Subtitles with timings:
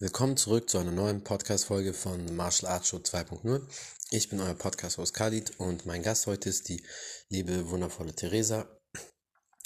[0.00, 3.62] Willkommen zurück zu einer neuen Podcast-Folge von Martial Arts Show 2.0.
[4.10, 6.84] Ich bin euer Podcast-Host Khalid und mein Gast heute ist die
[7.30, 8.66] liebe, wundervolle Theresa.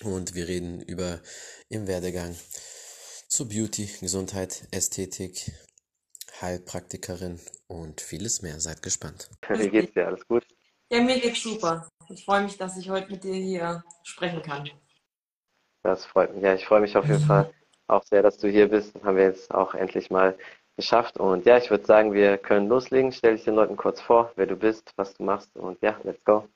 [0.04, 1.20] Und wir reden über
[1.70, 2.36] ihren Werdegang
[3.28, 5.50] zu Beauty, Gesundheit, Ästhetik,
[6.42, 8.60] Heilpraktikerin und vieles mehr.
[8.60, 9.30] Seid gespannt.
[9.48, 10.08] Wie geht's dir?
[10.08, 10.46] Alles gut?
[10.90, 11.88] Ja, mir geht's super.
[12.10, 14.68] Ich freue mich, dass ich heute mit dir hier sprechen kann.
[15.82, 16.44] Das freut mich.
[16.44, 17.50] Ja, ich freue mich auf jeden Fall
[17.88, 18.94] auch sehr, dass du hier bist.
[18.94, 20.36] Das haben wir jetzt auch endlich mal
[20.76, 21.18] geschafft.
[21.18, 23.12] Und ja, ich würde sagen, wir können loslegen.
[23.12, 26.24] Stell dich den Leuten kurz vor, wer du bist, was du machst und ja, let's
[26.24, 26.48] go.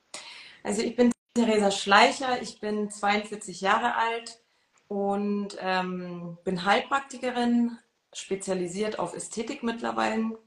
[0.63, 4.39] Also ich bin Theresa Schleicher, ich bin 42 Jahre alt
[4.87, 7.77] und ähm, bin Heilpraktikerin,
[8.13, 10.37] spezialisiert auf Ästhetik mittlerweile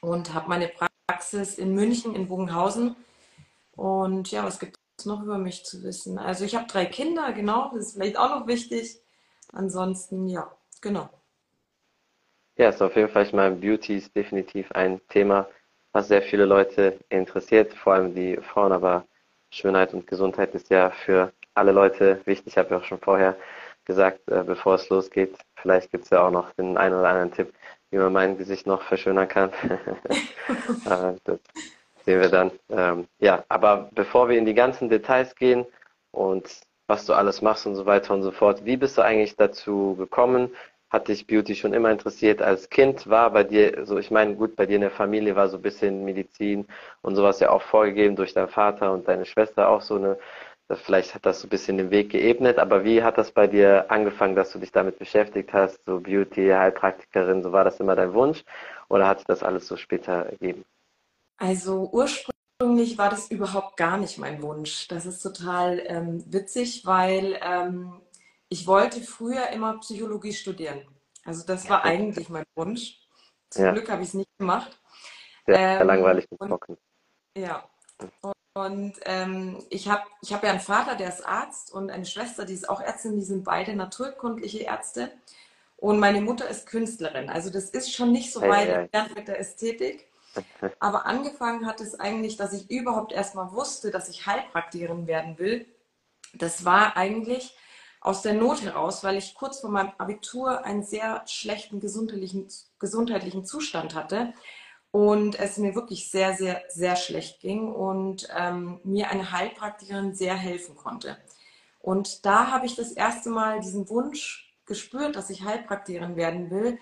[0.00, 0.70] und habe meine
[1.08, 2.94] Praxis in München, in Bogenhausen.
[3.72, 6.18] Und ja, was gibt es noch über mich zu wissen?
[6.18, 9.00] Also ich habe drei Kinder, genau, das ist vielleicht auch noch wichtig.
[9.52, 10.50] Ansonsten, ja,
[10.80, 11.08] genau.
[12.56, 15.48] Ja, ist auf jeden Fall, ich meine, Beauty ist definitiv ein Thema,
[15.92, 19.06] was sehr viele Leute interessiert, vor allem die Frauen, aber
[19.50, 22.48] Schönheit und Gesundheit ist ja für alle Leute wichtig.
[22.54, 23.36] Ich habe ja auch schon vorher
[23.84, 27.32] gesagt, äh, bevor es losgeht, vielleicht gibt es ja auch noch den einen oder anderen
[27.32, 27.54] Tipp,
[27.90, 29.52] wie man mein Gesicht noch verschönern kann.
[30.86, 31.38] Äh, das
[32.06, 32.50] sehen wir dann.
[32.70, 35.66] Ähm, ja, aber bevor wir in die ganzen Details gehen
[36.10, 38.64] und was du alles machst und so weiter und so fort.
[38.64, 40.50] Wie bist du eigentlich dazu gekommen?
[40.90, 43.08] Hat dich Beauty schon immer interessiert als Kind?
[43.08, 45.62] War bei dir, so ich meine, gut, bei dir in der Familie war so ein
[45.62, 46.66] bisschen Medizin
[47.02, 50.18] und sowas ja auch vorgegeben durch deinen Vater und deine Schwester auch so eine,
[50.86, 53.90] vielleicht hat das so ein bisschen den Weg geebnet, aber wie hat das bei dir
[53.90, 58.14] angefangen, dass du dich damit beschäftigt hast, so Beauty, Heilpraktikerin, so war das immer dein
[58.14, 58.42] Wunsch
[58.88, 60.64] oder hat sich das alles so später ergeben?
[61.36, 64.88] Also ursprünglich Ursprünglich war das überhaupt gar nicht mein Wunsch.
[64.88, 68.00] Das ist total ähm, witzig, weil ähm,
[68.48, 70.84] ich wollte früher immer Psychologie studieren.
[71.24, 72.98] Also das war eigentlich mein Wunsch.
[73.50, 73.70] Zum ja.
[73.70, 74.76] Glück habe ich es nicht gemacht.
[75.46, 76.76] Sehr ähm, langweilig und trocken.
[77.36, 77.70] Ja.
[78.54, 82.44] Und ähm, ich habe ich hab ja einen Vater, der ist Arzt und eine Schwester,
[82.44, 83.14] die ist auch Ärztin.
[83.14, 85.12] Die sind beide naturkundliche Ärzte.
[85.76, 87.30] Und meine Mutter ist Künstlerin.
[87.30, 90.08] Also das ist schon nicht so weit entfernt mit der Ästhetik.
[90.78, 95.66] Aber angefangen hat es eigentlich, dass ich überhaupt erstmal wusste, dass ich Heilpraktikerin werden will.
[96.34, 97.56] Das war eigentlich
[98.00, 103.44] aus der Not heraus, weil ich kurz vor meinem Abitur einen sehr schlechten gesundheitlichen, gesundheitlichen
[103.44, 104.34] Zustand hatte
[104.90, 110.34] und es mir wirklich sehr, sehr, sehr schlecht ging und ähm, mir eine Heilpraktikerin sehr
[110.34, 111.18] helfen konnte.
[111.80, 116.78] Und da habe ich das erste Mal diesen Wunsch gespürt, dass ich Heilpraktikerin werden will,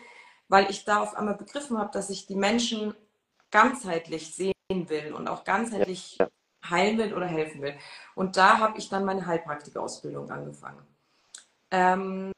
[0.48, 2.94] weil ich da auf einmal begriffen habe, dass ich die Menschen
[3.50, 6.28] ganzheitlich sehen will und auch ganzheitlich ja.
[6.68, 7.74] heilen will oder helfen will.
[8.14, 10.86] Und da habe ich dann meine Heilpraktikerausbildung angefangen.
[11.70, 12.32] Ähm,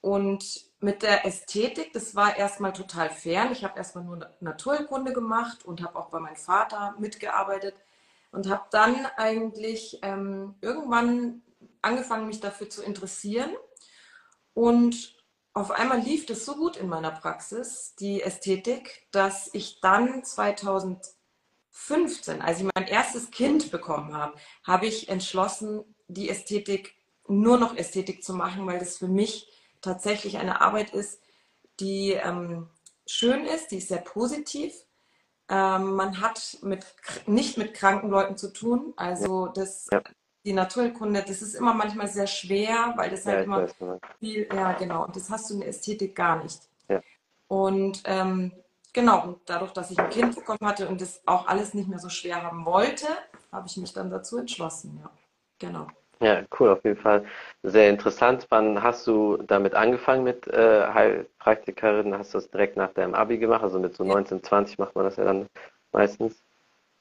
[0.00, 3.50] und mit der Ästhetik, das war erstmal total fern.
[3.50, 7.74] Ich habe erstmal nur Naturkunde gemacht und habe auch bei meinem Vater mitgearbeitet
[8.30, 11.42] und habe dann eigentlich ähm, irgendwann
[11.82, 13.50] angefangen, mich dafür zu interessieren.
[14.54, 15.15] Und
[15.56, 22.42] auf einmal lief das so gut in meiner Praxis, die Ästhetik, dass ich dann 2015,
[22.42, 26.94] als ich mein erstes Kind bekommen habe, habe ich entschlossen, die Ästhetik
[27.26, 29.50] nur noch Ästhetik zu machen, weil das für mich
[29.80, 31.22] tatsächlich eine Arbeit ist,
[31.80, 32.68] die ähm,
[33.06, 34.74] schön ist, die ist sehr positiv.
[35.48, 36.84] Ähm, man hat mit,
[37.24, 38.92] nicht mit kranken Leuten zu tun.
[38.98, 39.88] Also das,
[40.46, 43.66] die Naturkunde, das ist immer manchmal sehr schwer, weil das halt immer
[44.20, 46.60] viel, ja genau, und das hast du in der Ästhetik gar nicht.
[46.88, 47.02] Ja.
[47.48, 48.52] Und ähm,
[48.92, 51.98] genau, und dadurch, dass ich ein Kind bekommen hatte und das auch alles nicht mehr
[51.98, 53.08] so schwer haben wollte,
[53.50, 55.10] habe ich mich dann dazu entschlossen, ja.
[55.58, 55.88] Genau.
[56.20, 57.26] Ja, cool, auf jeden Fall.
[57.62, 58.46] Sehr interessant.
[58.48, 62.16] Wann hast du damit angefangen mit äh, Heilpraktikerin?
[62.16, 63.62] Hast du das direkt nach deinem Abi gemacht?
[63.62, 65.46] Also mit so 19, 20 macht man das ja dann
[65.92, 66.42] meistens.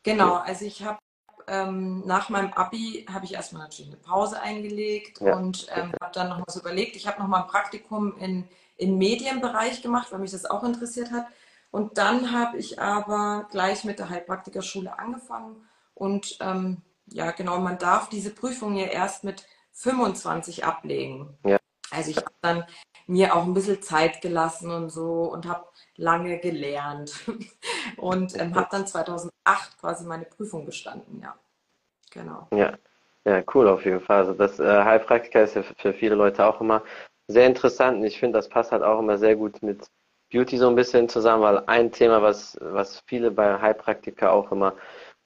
[0.03, 1.00] Genau, also ich habe
[1.47, 5.35] ähm, nach meinem Abi habe ich erstmal natürlich eine Pause eingelegt ja.
[5.35, 6.96] und ähm, habe dann noch was überlegt.
[6.96, 8.47] Ich habe noch mal ein Praktikum in,
[8.78, 11.28] im Medienbereich gemacht, weil mich das auch interessiert hat.
[11.72, 15.67] Und dann habe ich aber gleich mit der Heilpraktikerschule angefangen.
[15.93, 21.37] Und ähm, ja, genau, man darf diese Prüfung ja erst mit 25 ablegen.
[21.46, 21.58] Ja.
[21.91, 22.64] Also ich habe dann
[23.08, 25.67] mir auch ein bisschen Zeit gelassen und so und habe
[25.97, 27.14] lange gelernt
[27.97, 29.32] und ähm, habe dann 2008
[29.80, 31.36] quasi meine Prüfung bestanden, ja.
[32.12, 32.47] Genau.
[32.52, 32.78] Ja.
[33.26, 34.20] ja, cool auf jeden Fall.
[34.20, 36.84] Also das äh, Heilpraktiker ist ja für viele Leute auch immer
[37.28, 39.88] sehr interessant und ich finde, das passt halt auch immer sehr gut mit
[40.32, 44.74] Beauty so ein bisschen zusammen, weil ein Thema, was, was viele bei Heilpraktiker auch immer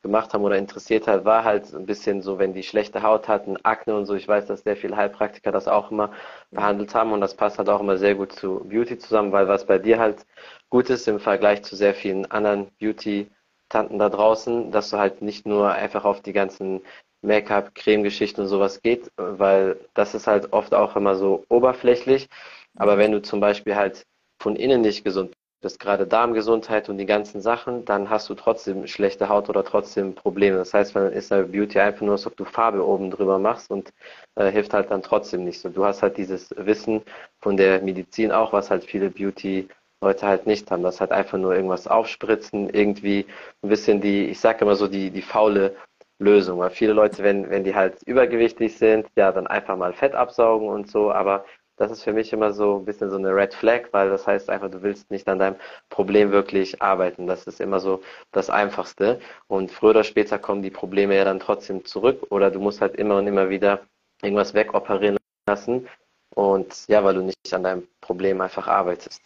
[0.01, 3.57] gemacht haben oder interessiert hat, war halt ein bisschen so, wenn die schlechte Haut hatten,
[3.63, 4.15] Akne und so.
[4.15, 6.11] Ich weiß, dass sehr viele Heilpraktiker das auch immer
[6.51, 9.65] behandelt haben und das passt halt auch immer sehr gut zu Beauty zusammen, weil was
[9.65, 10.25] bei dir halt
[10.69, 15.45] gut ist im Vergleich zu sehr vielen anderen Beauty-Tanten da draußen, dass du halt nicht
[15.45, 16.81] nur einfach auf die ganzen
[17.21, 22.29] Make-up, Creme-Geschichten und sowas geht, weil das ist halt oft auch immer so oberflächlich.
[22.75, 24.05] Aber wenn du zum Beispiel halt
[24.41, 28.87] von innen nicht gesund bist, gerade Darmgesundheit und die ganzen Sachen, dann hast du trotzdem
[28.87, 30.57] schlechte Haut oder trotzdem Probleme.
[30.57, 33.69] Das heißt, dann ist eine Beauty einfach nur, als ob du Farbe oben drüber machst
[33.71, 33.93] und
[34.35, 35.69] äh, hilft halt dann trotzdem nicht so.
[35.69, 37.01] Du hast halt dieses Wissen
[37.41, 39.67] von der Medizin auch, was halt viele Beauty
[40.01, 40.83] Leute halt nicht haben.
[40.83, 43.25] Das halt einfach nur irgendwas aufspritzen, irgendwie
[43.61, 45.75] ein bisschen die, ich sage immer so, die, die faule
[46.19, 46.59] Lösung.
[46.59, 50.69] Weil viele Leute, wenn, wenn die halt übergewichtig sind, ja, dann einfach mal Fett absaugen
[50.69, 51.45] und so, aber
[51.79, 54.49] das ist für mich immer so ein bisschen so eine Red Flag, weil das heißt
[54.49, 55.55] einfach, du willst nicht an deinem
[55.89, 57.25] Problem wirklich arbeiten.
[57.25, 58.01] Das ist immer so
[58.33, 59.21] das Einfachste.
[59.47, 62.95] Und früher oder später kommen die Probleme ja dann trotzdem zurück oder du musst halt
[62.95, 63.79] immer und immer wieder
[64.21, 65.17] irgendwas wegoperieren
[65.47, 65.87] lassen.
[66.35, 69.21] Und ja, weil du nicht an deinem Problem einfach arbeitest.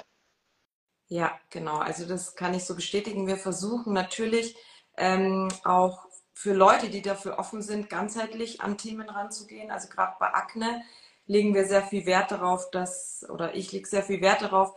[1.07, 1.77] Ja, genau.
[1.77, 3.25] Also das kann ich so bestätigen.
[3.25, 4.55] Wir versuchen natürlich
[4.97, 9.71] ähm, auch für Leute, die dafür offen sind, ganzheitlich an Themen ranzugehen.
[9.71, 10.83] Also gerade bei Akne
[11.25, 14.73] legen wir sehr viel Wert darauf, dass, oder ich lege sehr viel Wert darauf,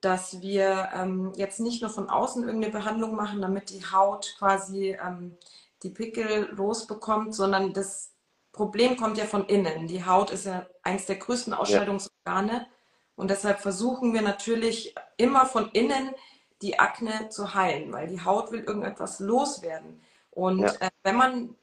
[0.00, 4.96] dass wir ähm, jetzt nicht nur von außen irgendeine Behandlung machen, damit die Haut quasi
[5.04, 5.36] ähm,
[5.82, 8.12] die Pickel losbekommt, sondern das
[8.52, 9.86] Problem kommt ja von innen.
[9.88, 12.66] Die Haut ist ja eines der größten Ausscheidungsorgane ja.
[13.16, 16.14] und deshalb versuchen wir natürlich immer von innen
[16.62, 20.02] die Akne zu heilen, weil die Haut will irgendetwas loswerden.
[20.30, 20.72] Und ja.
[20.80, 21.56] äh, wenn man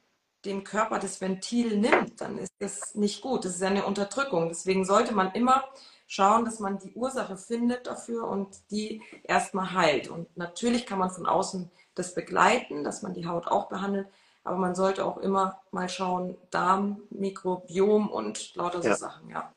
[0.46, 3.46] dem Körper das Ventil nimmt, dann ist das nicht gut.
[3.46, 4.50] Das ist eine Unterdrückung.
[4.50, 5.64] Deswegen sollte man immer
[6.08, 10.10] schauen, dass man die Ursache findet dafür und die erstmal heilt.
[10.10, 14.08] Und natürlich kann man von außen das begleiten, dass man die Haut auch behandelt,
[14.44, 18.96] aber man sollte auch immer mal schauen, Darm, Mikrobiom und lauter so ja.
[18.96, 19.52] Sachen, ja.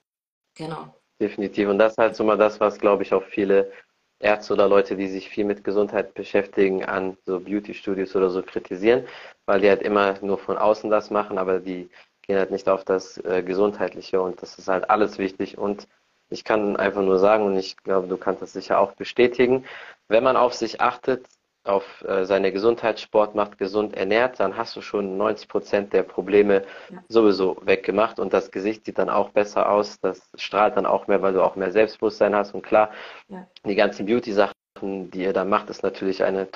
[0.54, 0.94] Genau.
[1.20, 1.68] Definitiv.
[1.68, 3.70] Und das ist halt so mal das, was, glaube ich, auch viele
[4.20, 9.04] Ärzte oder Leute, die sich viel mit Gesundheit beschäftigen, an so Beauty-Studios oder so kritisieren,
[9.48, 11.88] weil die halt immer nur von außen das machen, aber die
[12.20, 15.88] gehen halt nicht auf das äh, Gesundheitliche und das ist halt alles wichtig und
[16.28, 19.64] ich kann einfach nur sagen und ich glaube, du kannst das sicher auch bestätigen,
[20.08, 21.24] wenn man auf sich achtet,
[21.64, 26.02] auf äh, seine Gesundheit, Sport macht, gesund ernährt, dann hast du schon 90 Prozent der
[26.02, 27.02] Probleme ja.
[27.08, 31.22] sowieso weggemacht und das Gesicht sieht dann auch besser aus, das strahlt dann auch mehr,
[31.22, 32.90] weil du auch mehr Selbstbewusstsein hast und klar,
[33.28, 33.46] ja.
[33.64, 36.50] die ganzen Beauty-Sachen, die ihr da macht, ist natürlich eine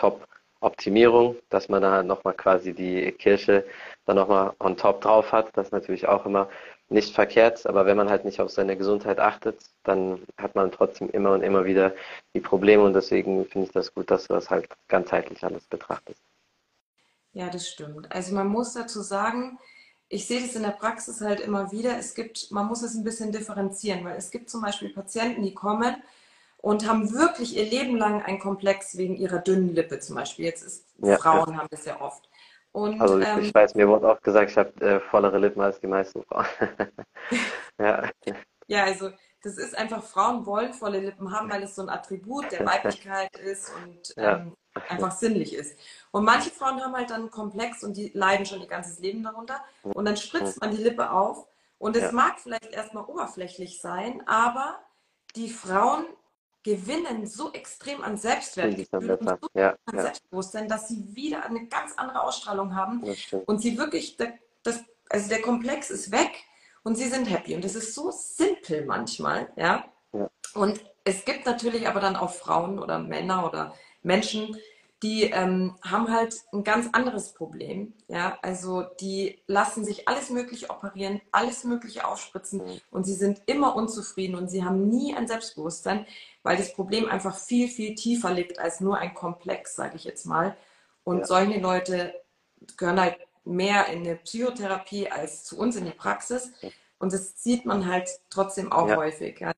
[0.62, 3.64] Top-Optimierung, dass man da nochmal quasi die Kirsche
[4.06, 6.48] dann nochmal on top drauf hat, das ist natürlich auch immer
[6.88, 11.08] nicht verkehrt, aber wenn man halt nicht auf seine Gesundheit achtet, dann hat man trotzdem
[11.10, 11.92] immer und immer wieder
[12.34, 16.20] die Probleme und deswegen finde ich das gut, dass du das halt ganzheitlich alles betrachtest.
[17.32, 18.12] Ja, das stimmt.
[18.12, 19.58] Also man muss dazu sagen,
[20.08, 21.96] ich sehe das in der Praxis halt immer wieder.
[21.96, 25.54] Es gibt, man muss es ein bisschen differenzieren, weil es gibt zum Beispiel Patienten, die
[25.54, 25.96] kommen
[26.62, 30.46] und haben wirklich ihr Leben lang einen Komplex wegen ihrer dünnen Lippe zum Beispiel.
[30.46, 31.58] Jetzt ist ja, Frauen ja.
[31.58, 32.28] haben das ja oft.
[32.70, 35.60] Und, also ich, ähm, ich weiß, mir wurde auch gesagt, ich habe äh, vollere Lippen
[35.60, 36.46] als die meisten Frauen.
[37.78, 38.08] ja.
[38.68, 39.10] ja, also
[39.42, 43.36] das ist einfach, Frauen wollen volle Lippen haben, weil es so ein Attribut der Weiblichkeit
[43.38, 44.36] ist und ja.
[44.36, 44.56] ähm,
[44.88, 45.76] einfach sinnlich ist.
[46.12, 49.24] Und manche Frauen haben halt dann einen Komplex und die leiden schon ihr ganzes Leben
[49.24, 49.60] darunter.
[49.82, 51.48] Und dann spritzt man die Lippe auf
[51.78, 52.12] und es ja.
[52.12, 54.78] mag vielleicht erstmal oberflächlich sein, aber
[55.34, 56.06] die Frauen
[56.62, 60.02] gewinnen so extrem an Selbstwertgefühl und so ja, an ja.
[60.02, 63.02] Selbstbewusstsein, dass sie wieder eine ganz andere Ausstrahlung haben
[63.46, 66.30] und sie wirklich, das, also der Komplex ist weg
[66.84, 69.84] und sie sind happy und das ist so simpel manchmal, ja.
[70.12, 70.30] ja.
[70.54, 74.56] Und es gibt natürlich aber dann auch Frauen oder Männer oder Menschen,
[75.02, 77.92] die ähm, haben halt ein ganz anderes Problem.
[78.06, 82.80] Ja, also die lassen sich alles Mögliche operieren, alles Mögliche aufspritzen mhm.
[82.90, 86.06] und sie sind immer unzufrieden und sie haben nie ein Selbstbewusstsein,
[86.44, 90.24] weil das Problem einfach viel, viel tiefer liegt als nur ein Komplex, sage ich jetzt
[90.24, 90.56] mal.
[91.02, 91.24] Und ja.
[91.26, 92.14] solche Leute
[92.76, 96.52] gehören halt mehr in eine Psychotherapie als zu uns in die Praxis.
[97.00, 98.96] Und das sieht man halt trotzdem auch ja.
[98.96, 99.40] häufig.
[99.40, 99.52] Ja.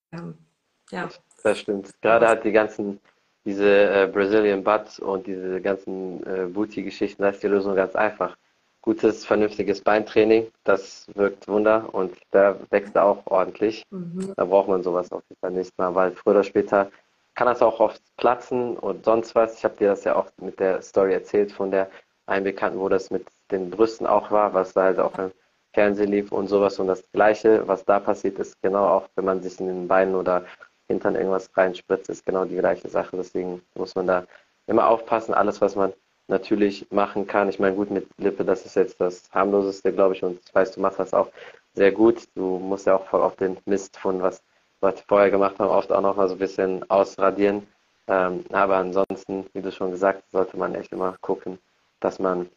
[0.91, 1.11] ja.
[1.43, 2.01] Das stimmt.
[2.01, 2.99] Gerade halt die ganzen
[3.45, 8.37] diese äh, Brazilian Butt und diese ganzen äh, Booty-Geschichten, da ist die Lösung ganz einfach.
[8.81, 13.85] Gutes, vernünftiges Beintraining, das wirkt Wunder und da wächst er auch ordentlich.
[13.91, 14.35] Mhm.
[14.37, 16.91] Da braucht man sowas auf jeden Fall nicht mehr, weil früher oder später
[17.35, 19.57] kann das auch oft platzen und sonst was.
[19.57, 21.91] Ich habe dir das ja auch mit der Story erzählt von der
[22.27, 25.33] einen Bekannten, wo das mit den Brüsten auch war, was da halt auch im
[25.73, 26.79] Fernsehen lief und sowas.
[26.79, 30.15] Und das Gleiche, was da passiert ist, genau auch, wenn man sich in den Beinen
[30.15, 30.45] oder
[30.89, 33.17] Hintern irgendwas reinspritzt, ist genau die gleiche Sache.
[33.17, 34.27] Deswegen muss man da
[34.67, 35.35] immer aufpassen.
[35.35, 35.93] Alles, was man
[36.29, 37.49] natürlich machen kann.
[37.49, 40.73] Ich meine, gut, mit Lippe, das ist jetzt das harmloseste, glaube ich, und ich weiß,
[40.73, 41.29] du machst das auch
[41.75, 42.29] sehr gut.
[42.35, 44.43] Du musst ja auch voll auf den Mist von was
[44.81, 47.67] Leute vorher gemacht haben, oft auch noch mal so ein bisschen ausradieren.
[48.07, 51.59] Ähm, aber ansonsten, wie du schon gesagt, sollte man echt immer gucken,
[52.01, 52.51] dass man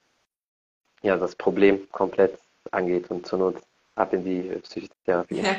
[1.02, 2.38] ja das Problem komplett
[2.72, 3.56] angeht und zur Not
[3.96, 5.42] ab in die Psychotherapie.
[5.42, 5.56] Ja,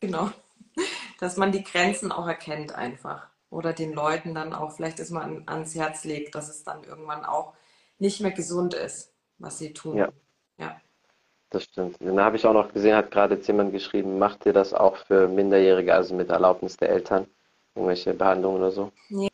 [0.00, 0.30] genau.
[1.22, 3.28] Dass man die Grenzen auch erkennt einfach.
[3.48, 7.24] Oder den Leuten dann auch vielleicht erstmal an, ans Herz legt, dass es dann irgendwann
[7.24, 7.52] auch
[8.00, 9.98] nicht mehr gesund ist, was sie tun.
[9.98, 10.08] Ja.
[10.58, 10.80] ja.
[11.50, 11.98] Das stimmt.
[12.00, 15.28] Dann habe ich auch noch gesehen, hat gerade jemand geschrieben, macht ihr das auch für
[15.28, 17.28] Minderjährige, also mit Erlaubnis der Eltern?
[17.76, 18.90] Irgendwelche Behandlungen oder so?
[19.08, 19.30] Nee,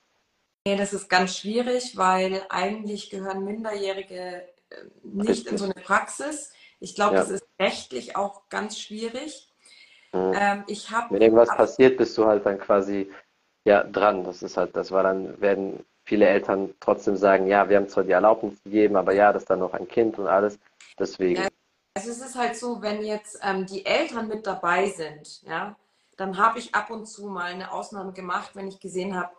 [0.65, 5.53] das ist ganz schwierig, weil eigentlich gehören Minderjährige äh, nicht Richtig.
[5.53, 6.53] in so eine Praxis.
[6.81, 7.21] Ich glaube, ja.
[7.23, 9.48] das ist rechtlich auch ganz schwierig.
[10.13, 10.33] Mhm.
[10.35, 13.11] Ähm, ich hab, Wenn irgendwas ab, passiert, bist du halt dann quasi
[13.65, 14.25] ja dran.
[14.25, 18.05] Das ist halt, das war dann, werden viele Eltern trotzdem sagen, ja, wir haben zwar
[18.05, 20.59] die Erlaubnis gegeben, aber ja, das ist dann noch ein Kind und alles.
[20.99, 21.43] Deswegen.
[21.43, 21.49] Ja,
[21.95, 25.77] also es ist halt so, wenn jetzt ähm, die Eltern mit dabei sind, ja,
[26.17, 29.31] dann habe ich ab und zu mal eine Ausnahme gemacht, wenn ich gesehen habe,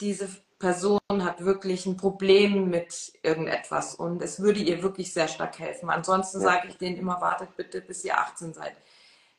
[0.00, 5.58] diese Person hat wirklich ein Problem mit irgendetwas und es würde ihr wirklich sehr stark
[5.58, 5.90] helfen.
[5.90, 6.44] Ansonsten ja.
[6.44, 8.74] sage ich denen immer, wartet bitte, bis ihr 18 seid.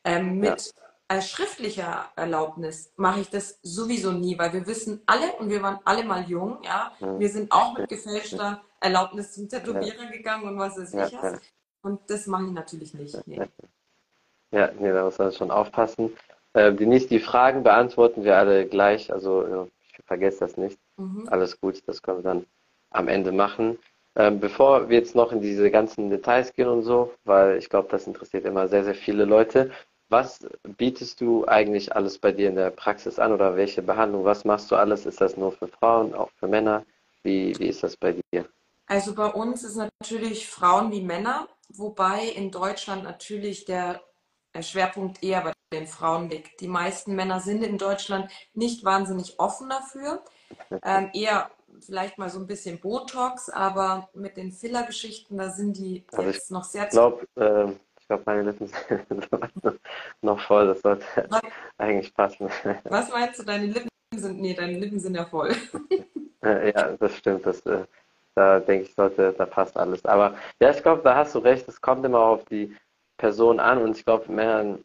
[0.04, 0.74] Ähm, mit
[1.10, 1.22] ja.
[1.22, 6.04] schriftlicher Erlaubnis mache ich das sowieso nie, weil wir wissen alle und wir waren alle
[6.04, 10.94] mal jung, ja, wir sind auch mit gefälschter Erlaubnis zum Tätowierer gegangen und was weiß
[10.94, 11.40] ich was.
[11.82, 13.28] Und das mache ich natürlich nicht.
[13.28, 13.42] Nee.
[14.52, 16.16] Ja, nee, da muss man schon aufpassen.
[16.54, 20.80] Äh, Denise, die Fragen beantworten wir alle gleich, also ich vergesse das nicht.
[20.98, 21.28] Mhm.
[21.30, 22.46] Alles gut, das können wir dann
[22.92, 23.80] am Ende machen.
[24.16, 27.88] Ähm, bevor wir jetzt noch in diese ganzen Details gehen und so, weil ich glaube,
[27.90, 29.72] das interessiert immer sehr, sehr viele Leute.
[30.14, 30.42] Was
[30.78, 34.24] bietest du eigentlich alles bei dir in der Praxis an oder welche Behandlung?
[34.26, 35.08] Was machst du alles?
[35.08, 36.86] Ist das nur für Frauen, auch für Männer?
[37.24, 38.48] Wie, wie ist das bei dir?
[38.86, 44.02] Also bei uns ist natürlich Frauen wie Männer, wobei in Deutschland natürlich der
[44.62, 46.62] Schwerpunkt eher bei den Frauen liegt.
[46.62, 50.24] Die meisten Männer sind in Deutschland nicht wahnsinnig offen dafür.
[50.84, 56.06] Ähm, eher vielleicht mal so ein bisschen Botox, aber mit den Filler-Geschichten, da sind die
[56.12, 59.30] also jetzt noch sehr glaub, äh, ich glaube, meine Lippen sind
[60.22, 61.42] noch voll, das sollte Was?
[61.78, 62.50] eigentlich passen.
[62.86, 65.56] Was meinst du, deine Lippen sind, nee, deine Lippen sind ja voll.
[66.44, 67.86] ja, das stimmt, das, äh,
[68.36, 70.06] da denke ich, sollte, da passt alles.
[70.06, 72.76] Aber ja, ich glaube, da hast du recht, es kommt immer auf die
[73.18, 74.84] Person an und ich glaube, Männern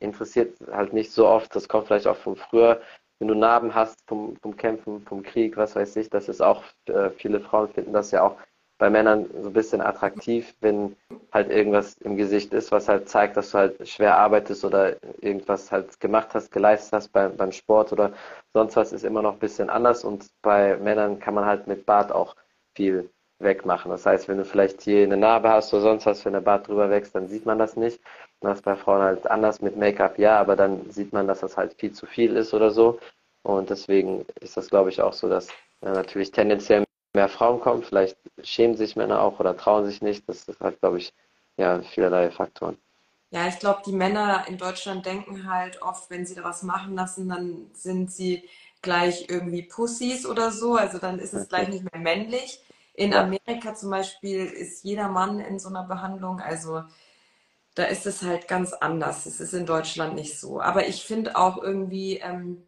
[0.00, 2.80] interessiert halt nicht so oft, das kommt vielleicht auch von früher,
[3.18, 6.62] wenn du Narben hast vom, vom Kämpfen, vom Krieg, was weiß ich, das ist auch,
[6.86, 8.36] äh, viele Frauen finden das ja auch
[8.78, 10.96] bei Männern so ein bisschen attraktiv, wenn
[11.32, 15.70] halt irgendwas im Gesicht ist, was halt zeigt, dass du halt schwer arbeitest oder irgendwas
[15.72, 18.12] halt gemacht hast, geleistet hast beim, beim Sport oder
[18.54, 21.86] sonst was ist immer noch ein bisschen anders und bei Männern kann man halt mit
[21.86, 22.36] Bart auch
[22.74, 23.90] viel wegmachen.
[23.90, 26.68] Das heißt, wenn du vielleicht hier eine Narbe hast oder sonst was, wenn der Bart
[26.68, 28.00] drüber wächst, dann sieht man das nicht.
[28.40, 31.56] Das ist bei Frauen halt anders mit Make-up, ja, aber dann sieht man, dass das
[31.56, 32.98] halt viel zu viel ist oder so.
[33.42, 35.48] Und deswegen ist das, glaube ich, auch so, dass
[35.82, 36.84] äh, natürlich tendenziell
[37.18, 37.82] mehr Frauen kommen.
[37.82, 40.28] Vielleicht schämen sich Männer auch oder trauen sich nicht.
[40.28, 41.12] Das ist halt, glaube ich,
[41.56, 42.78] ja, vielerlei Faktoren.
[43.30, 46.94] Ja, ich glaube, die Männer in Deutschland denken halt oft, wenn sie da was machen
[46.94, 48.48] lassen, dann sind sie
[48.80, 50.76] gleich irgendwie Pussys oder so.
[50.76, 52.62] Also dann ist es gleich nicht mehr männlich.
[52.94, 56.82] In Amerika zum Beispiel ist jeder Mann in so einer Behandlung, also
[57.74, 59.26] da ist es halt ganz anders.
[59.26, 60.60] Es ist in Deutschland nicht so.
[60.60, 62.66] Aber ich finde auch irgendwie ähm,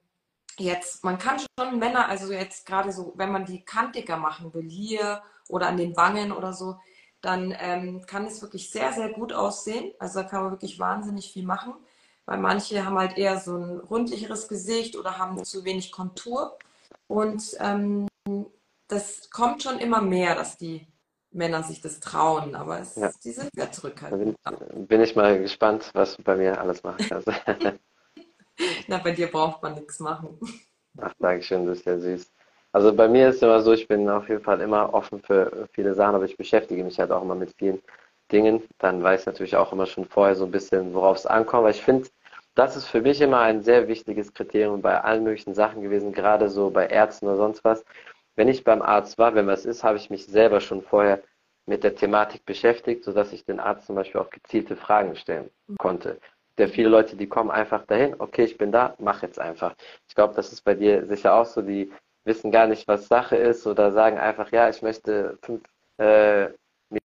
[0.60, 4.68] jetzt, man kann schon Männer, also jetzt gerade so, wenn man die kantiger machen will,
[4.68, 6.76] hier oder an den Wangen oder so,
[7.20, 9.92] dann ähm, kann es wirklich sehr, sehr gut aussehen.
[9.98, 11.74] Also da kann man wirklich wahnsinnig viel machen,
[12.26, 16.58] weil manche haben halt eher so ein rundlicheres Gesicht oder haben zu wenig Kontur.
[17.08, 18.06] Und ähm,
[18.88, 20.86] das kommt schon immer mehr, dass die
[21.32, 23.10] Männer sich das trauen, aber es, ja.
[23.22, 24.36] die sind ja zurückhaltend.
[24.42, 27.28] Bin, bin, ich mal gespannt, was du bei mir alles machen kannst.
[28.88, 30.38] Na, bei dir braucht man nichts machen.
[30.98, 32.32] Ach, danke schön, das ist ja süß.
[32.72, 35.68] Also bei mir ist es immer so, ich bin auf jeden Fall immer offen für
[35.72, 37.80] viele Sachen, aber ich beschäftige mich halt auch immer mit vielen
[38.30, 38.62] Dingen.
[38.78, 41.64] Dann weiß ich natürlich auch immer schon vorher so ein bisschen, worauf es ankommt.
[41.64, 42.08] Weil ich finde,
[42.54, 46.48] das ist für mich immer ein sehr wichtiges Kriterium bei allen möglichen Sachen gewesen, gerade
[46.48, 47.84] so bei Ärzten oder sonst was
[48.40, 51.22] wenn ich beim Arzt war, wenn was ist, habe ich mich selber schon vorher
[51.66, 56.18] mit der Thematik beschäftigt, sodass ich den Arzt zum Beispiel auch gezielte Fragen stellen konnte.
[56.60, 59.74] Der viele Leute, die kommen einfach dahin, okay, ich bin da, mach jetzt einfach.
[60.06, 61.90] Ich glaube, das ist bei dir sicher auch so, die
[62.24, 65.62] wissen gar nicht, was Sache ist oder sagen einfach, ja, ich möchte fünf
[65.96, 66.48] äh,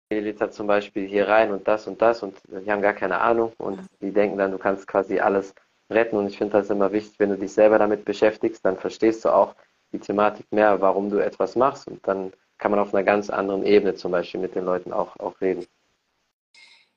[0.09, 3.51] Milliliter zum Beispiel hier rein und das und das und die haben gar keine Ahnung
[3.57, 5.53] und die denken dann, du kannst quasi alles
[5.89, 9.25] retten und ich finde das immer wichtig, wenn du dich selber damit beschäftigst, dann verstehst
[9.25, 9.55] du auch,
[9.91, 13.65] die Thematik mehr, warum du etwas machst und dann kann man auf einer ganz anderen
[13.65, 15.67] Ebene zum Beispiel mit den Leuten auch, auch reden.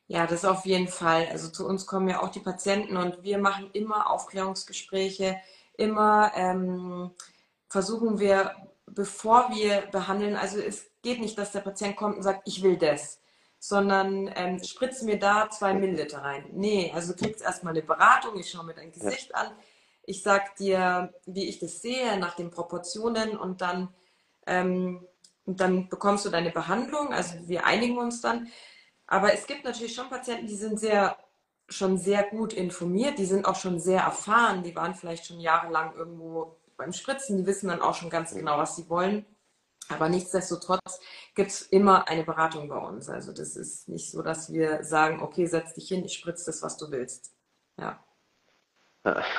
[0.08, 1.26] Ja, das auf jeden Fall.
[1.32, 5.36] Also zu uns kommen ja auch die Patienten und wir machen immer Aufklärungsgespräche,
[5.76, 7.10] immer ähm,
[7.68, 8.54] versuchen wir,
[8.86, 12.76] bevor wir behandeln, also es geht nicht, dass der Patient kommt und sagt, ich will
[12.76, 13.20] das,
[13.58, 16.46] sondern ähm, spritzen wir da zwei Milliliter rein.
[16.52, 19.36] Nee, also du kriegst erstmal eine Beratung, ich schaue mir dein Gesicht ja.
[19.36, 19.52] an,
[20.04, 23.92] ich sag dir, wie ich das sehe, nach den Proportionen und dann,
[24.46, 25.04] ähm,
[25.46, 28.48] und dann bekommst du deine Behandlung, also wir einigen uns dann.
[29.06, 31.16] Aber es gibt natürlich schon Patienten, die sind sehr,
[31.68, 35.94] schon sehr gut informiert, die sind auch schon sehr erfahren, die waren vielleicht schon jahrelang
[35.94, 39.24] irgendwo beim Spritzen, die wissen dann auch schon ganz genau, was sie wollen.
[39.88, 41.00] Aber nichtsdestotrotz
[41.34, 43.08] gibt es immer eine Beratung bei uns.
[43.08, 46.62] Also das ist nicht so, dass wir sagen, okay, setz dich hin, ich spritze das,
[46.62, 47.32] was du willst.
[47.78, 48.02] Ja.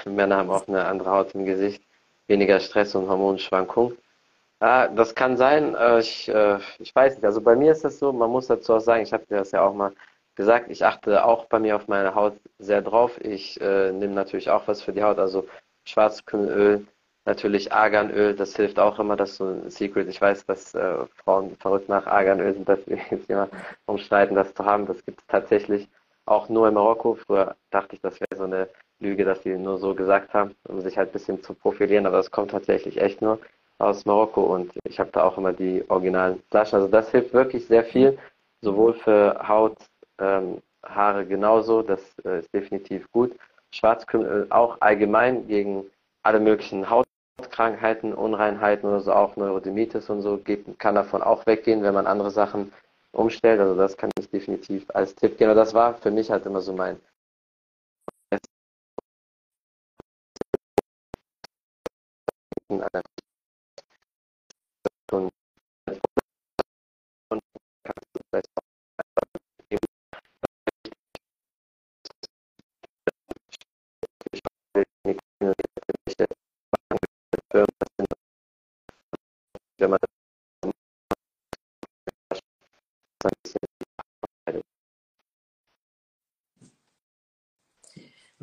[0.06, 1.84] Männer haben auch eine andere Haut im Gesicht,
[2.28, 3.98] weniger Stress und Hormonschwankungen.
[4.60, 5.76] Ah, das kann sein.
[5.76, 7.26] Äh, ich, äh, ich weiß nicht.
[7.26, 9.52] Also bei mir ist das so, man muss dazu auch sagen, ich habe dir das
[9.52, 9.94] ja auch mal
[10.36, 13.20] gesagt, ich achte auch bei mir auf meine Haut sehr drauf.
[13.22, 15.48] Ich äh, nehme natürlich auch was für die Haut, also
[15.86, 16.86] Schwarzkümmelöl,
[17.26, 20.08] natürlich Arganöl, das hilft auch immer, das ist so ein Secret.
[20.10, 23.50] Ich weiß, dass äh, Frauen verrückt nach Arganöl sind, dass wir jetzt immer
[23.86, 24.88] umschneiden, das zu haben.
[24.88, 25.88] Das gibt es tatsächlich
[26.26, 27.16] auch nur in Marokko.
[27.16, 28.68] Früher dachte ich, das wäre so eine
[29.00, 32.18] Lüge, dass sie nur so gesagt haben, um sich halt ein bisschen zu profilieren, aber
[32.18, 33.40] das kommt tatsächlich echt nur
[33.80, 36.78] aus Marokko und ich habe da auch immer die originalen Flaschen.
[36.78, 38.18] Also das hilft wirklich sehr viel,
[38.62, 39.78] sowohl für Haut,
[40.20, 43.36] ähm, Haare genauso, das äh, ist definitiv gut.
[43.72, 45.86] Schwarzkümmel auch allgemein gegen
[46.24, 51.84] alle möglichen Hautkrankheiten, Unreinheiten oder so, auch Neurodermitis und so, geht, kann davon auch weggehen,
[51.84, 52.72] wenn man andere Sachen
[53.12, 53.60] umstellt.
[53.60, 55.52] Also das kann ich definitiv als Tipp geben.
[55.52, 57.00] Aber das war für mich halt immer so mein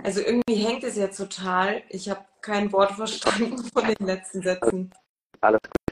[0.05, 1.83] Also irgendwie hängt es jetzt total.
[1.89, 4.93] Ich habe kein Wort verstanden von den letzten Sätzen.
[5.41, 5.84] Alles gut.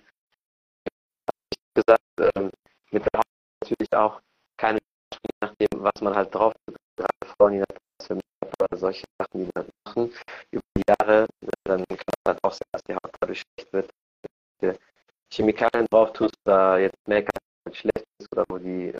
[1.74, 2.02] Gesagt,
[2.36, 2.50] ähm,
[2.90, 3.26] mit der Haut
[3.62, 4.20] natürlich auch
[4.58, 4.78] keine
[5.40, 6.54] nachdem, was man halt drauf
[6.96, 8.18] gerade Frauen, die das
[8.60, 10.12] oder solche Sachen, die man machen,
[10.50, 11.26] über die Jahre,
[11.64, 13.90] dann kann man halt auch sehen, dass die Haut dadurch schlecht wird.
[15.32, 18.94] Chemikalien drauf tust, da jetzt Make-up schlecht ist oder wo die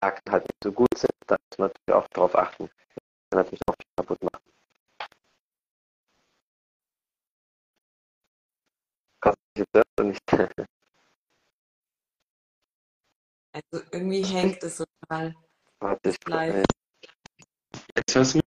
[0.00, 2.68] Akten halt nicht so gut sind, da muss man natürlich auch drauf achten.
[2.68, 4.42] Das kann natürlich auch kaputt machen.
[10.02, 10.20] nicht.
[13.52, 15.34] Also irgendwie hängt es total.
[15.80, 16.64] Warte, ich Live.
[17.96, 18.44] Jetzt hörst du mich?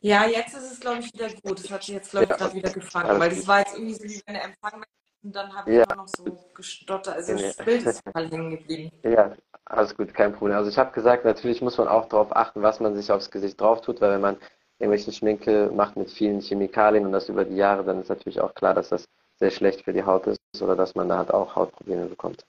[0.00, 1.62] Ja, jetzt ist es, glaube ich, wieder gut.
[1.62, 3.94] Das hat sich jetzt, glaube ich, Ja, gerade wieder gefangen, weil das war jetzt irgendwie
[3.94, 4.88] so wie wenn der Empfang weg
[5.22, 5.84] und dann habe ich Ja.
[5.84, 7.14] immer noch so gestottert.
[7.14, 7.56] Also das.
[7.56, 8.90] Bild ist total hängen geblieben.
[9.04, 9.34] Ja,
[9.64, 10.56] alles gut, kein Problem.
[10.56, 13.60] Also ich habe gesagt, natürlich muss man auch darauf achten, was man sich aufs Gesicht
[13.60, 14.36] drauf tut, weil wenn man
[14.78, 18.54] irgendwelche Schminke macht mit vielen Chemikalien und das über die Jahre, dann ist natürlich auch
[18.54, 19.06] klar, dass das
[19.44, 22.46] sehr schlecht für die Haut ist oder dass man da halt auch Hautprobleme bekommt.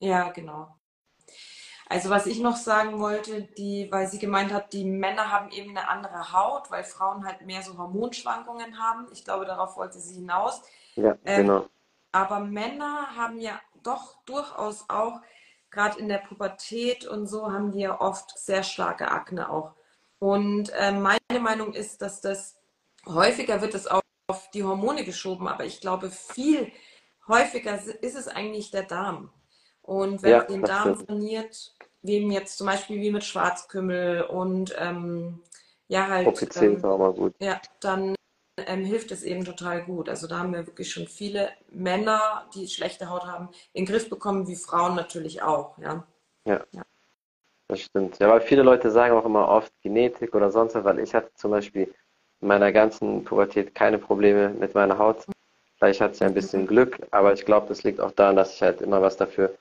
[0.00, 0.74] Ja, genau.
[1.88, 5.76] Also was ich noch sagen wollte, die, weil sie gemeint hat, die Männer haben eben
[5.76, 9.06] eine andere Haut, weil Frauen halt mehr so Hormonschwankungen haben.
[9.12, 10.62] Ich glaube, darauf wollte sie hinaus.
[10.96, 11.68] Ja, Ähm, genau.
[12.12, 15.20] Aber Männer haben ja doch durchaus auch,
[15.70, 19.74] gerade in der Pubertät und so, haben die ja oft sehr starke Akne auch.
[20.20, 22.56] Und äh, meine Meinung ist, dass das
[23.06, 23.88] häufiger wird es
[24.26, 26.70] auf die Hormone geschoben, aber ich glaube, viel
[27.28, 29.30] häufiger ist es eigentlich der Darm.
[29.82, 31.08] Und wenn Ja, man den Darm stimmt.
[31.08, 35.42] trainiert, wie eben jetzt zum Beispiel wie mit Schwarzkümmel und ähm,
[35.88, 37.34] ja halt ähm, auch mal gut.
[37.38, 38.14] ja, dann
[38.56, 40.08] ähm, hilft es eben total gut.
[40.08, 44.08] Also da haben wir wirklich schon viele Männer, die schlechte Haut haben, in den Griff
[44.08, 45.76] bekommen, wie Frauen natürlich auch.
[45.78, 46.06] Ja,
[47.68, 48.18] Das stimmt.
[48.20, 51.32] Ja, weil viele Leute sagen auch immer oft Genetik oder sonst was, weil ich hatte
[51.34, 51.94] zum Beispiel
[52.44, 55.24] in meiner ganzen Pubertät keine Probleme mit meiner Haut.
[55.78, 58.62] Vielleicht hatte ich ein bisschen Glück, aber ich glaube, das liegt auch daran, dass ich
[58.62, 59.54] halt immer was dafür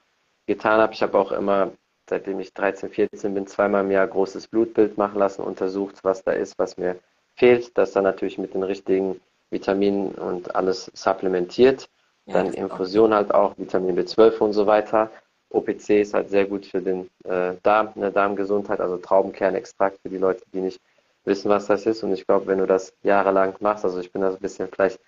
[0.48, 0.94] getan habe.
[0.94, 1.72] Ich habe auch immer,
[2.10, 6.34] seitdem ich 13, 14 bin, zweimal im Jahr großes Blutbild machen lassen, untersucht, was da
[6.34, 6.98] ist, was mir
[7.36, 11.88] fehlt, das dann natürlich mit den richtigen Vitaminen und alles supplementiert.
[12.26, 15.10] ja, Dann ist auch Infusion halt auch, Vitamin B12 und so weiter.
[15.52, 20.18] OPC ist halt sehr gut für den äh, Darm, eine Darmgesundheit, also Traubenkernextrakt für die
[20.18, 20.82] Leute, die nicht
[21.26, 22.04] wissen, was das ist.
[22.04, 24.70] Und ich glaube, wenn du das jahrelang machst, also ich bin da so ein bisschen
[24.70, 25.00] vielleicht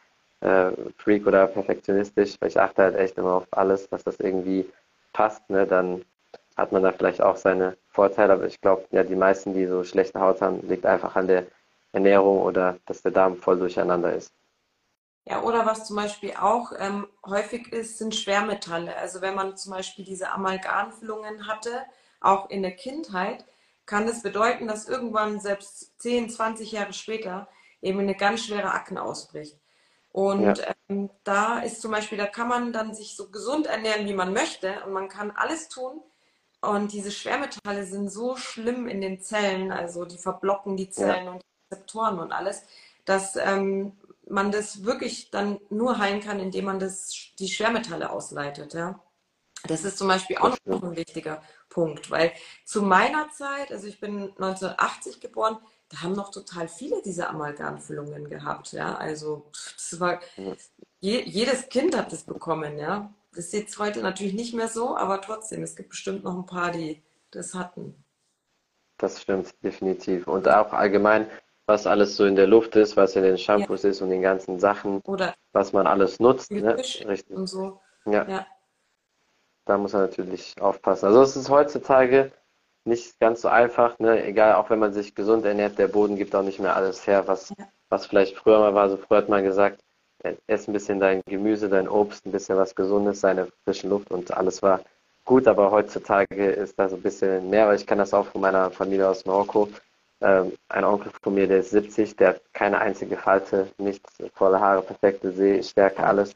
[0.41, 4.69] äh, Freak oder perfektionistisch, weil ich achte halt echt immer auf alles, dass das irgendwie
[5.13, 5.65] passt, ne?
[5.65, 6.04] dann
[6.58, 9.84] hat man da vielleicht auch seine Vorteile, aber ich glaube, ja, die meisten, die so
[9.84, 11.45] schlechte Haut haben, liegt einfach an der
[11.91, 14.32] Ernährung oder dass der Darm voll durcheinander ist.
[15.25, 18.95] Ja, oder was zum Beispiel auch ähm, häufig ist, sind Schwermetalle.
[18.95, 21.82] Also wenn man zum Beispiel diese Amalgamfüllungen hatte,
[22.21, 23.43] auch in der Kindheit,
[23.86, 27.48] kann das bedeuten, dass irgendwann selbst 10, 20 Jahre später
[27.82, 29.58] eben eine ganz schwere Akne ausbricht.
[30.12, 30.74] Und ja.
[30.89, 34.34] ähm, da ist zum Beispiel, da kann man dann sich so gesund ernähren, wie man
[34.34, 36.02] möchte und man kann alles tun.
[36.62, 41.32] Und diese Schwermetalle sind so schlimm in den Zellen, also die verblocken die Zellen ja.
[41.32, 42.63] und die Rezeptoren und alles,
[43.04, 43.91] dass ähm,
[44.28, 48.74] man das wirklich dann nur heilen kann, indem man das, die Schwermetalle ausleitet.
[48.74, 49.00] Ja?
[49.67, 52.32] Das ist zum Beispiel auch noch ein wichtiger Punkt, weil
[52.63, 55.58] zu meiner Zeit, also ich bin 1980 geboren,
[55.89, 58.71] da haben noch total viele diese Amalgamfüllungen gehabt.
[58.71, 58.95] Ja?
[58.95, 60.19] Also das war,
[60.99, 62.78] je, jedes Kind hat das bekommen.
[62.80, 63.13] Ja?
[63.34, 66.45] Das ist jetzt heute natürlich nicht mehr so, aber trotzdem, es gibt bestimmt noch ein
[66.45, 68.04] paar, die das hatten.
[68.97, 70.28] Das stimmt, definitiv.
[70.28, 71.30] Und auch allgemein,
[71.65, 73.89] was alles so in der Luft ist, was in den Shampoos ja.
[73.89, 76.51] ist und den ganzen Sachen, Oder was man alles nutzt.
[76.51, 76.78] Ne?
[76.78, 77.30] Richtig.
[77.30, 77.82] Und so.
[78.06, 78.28] Ja.
[78.28, 78.47] ja.
[79.65, 81.08] Da muss man natürlich aufpassen.
[81.08, 82.32] Also es ist heutzutage
[82.86, 84.23] nicht ganz so einfach, ne?
[84.23, 87.28] Egal, auch wenn man sich gesund ernährt, der Boden gibt auch nicht mehr alles her,
[87.28, 87.65] was, ja.
[87.89, 88.89] was vielleicht früher mal war.
[88.89, 89.80] So früher hat man gesagt,
[90.47, 94.32] ess ein bisschen dein Gemüse, dein Obst, ein bisschen was Gesundes, seine frische Luft und
[94.36, 94.82] alles war
[95.25, 98.41] gut, aber heutzutage ist da so ein bisschen mehr, weil ich kenne das auch von
[98.41, 99.69] meiner Familie aus Marokko
[100.21, 104.60] ähm, ein Onkel von mir, der ist 70, der hat keine einzige Falte, nichts, volle
[104.60, 106.36] Haare, perfekte Sehstärke, alles.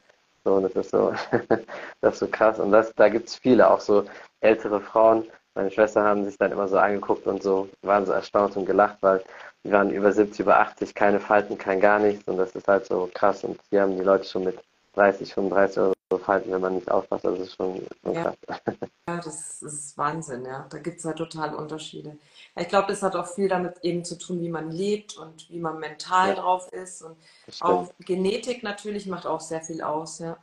[0.55, 1.13] Und das ist so,
[2.01, 2.59] das ist so krass.
[2.59, 4.05] Und das, da gibt es viele, auch so
[4.41, 5.25] ältere Frauen.
[5.55, 8.97] Meine Schwestern haben sich dann immer so angeguckt und so, waren so erstaunt und gelacht,
[9.01, 9.23] weil
[9.63, 12.27] die waren über 70, über 80, keine Falten, kein gar nichts.
[12.27, 13.43] Und das ist halt so krass.
[13.43, 14.57] Und hier haben die Leute schon mit
[14.93, 17.25] 30, 35 Euro falten, wenn man nicht aufpasst.
[17.25, 18.23] Das ist schon, schon ja.
[18.23, 18.61] krass.
[19.07, 20.67] Ja, das ist Wahnsinn, ja.
[20.69, 22.19] Da gibt es halt total Unterschiede.
[22.55, 25.57] Ich glaube, das hat auch viel damit eben zu tun, wie man lebt und wie
[25.57, 26.35] man mental ja.
[26.35, 27.01] drauf ist.
[27.01, 27.17] Und
[27.61, 30.37] auch Genetik natürlich macht auch sehr viel aus, ja.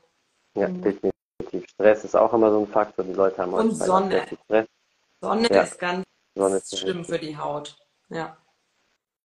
[0.55, 0.83] Ja, mhm.
[0.83, 1.69] definitiv.
[1.69, 3.05] Stress ist auch immer so ein Faktor.
[3.05, 4.27] Die Leute haben Und Sonne.
[5.21, 5.63] Sonne ja.
[5.63, 7.77] ist ganz Sonne ist schlimm für die Haut.
[8.09, 8.37] Ja.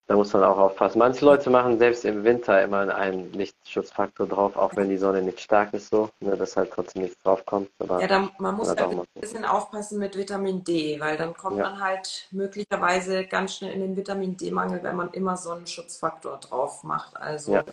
[0.07, 0.99] Da muss man auch aufpassen.
[0.99, 5.39] Manche Leute machen selbst im Winter immer einen Lichtschutzfaktor drauf, auch wenn die Sonne nicht
[5.39, 7.69] stark ist, so, ne, dass halt trotzdem nichts draufkommt.
[7.79, 11.57] Aber ja, dann, man muss halt ein bisschen aufpassen mit Vitamin D, weil dann kommt
[11.57, 11.63] ja.
[11.63, 17.15] man halt möglicherweise ganz schnell in den Vitamin D-Mangel, wenn man immer Sonnenschutzfaktor drauf macht.
[17.15, 17.63] Also, ja.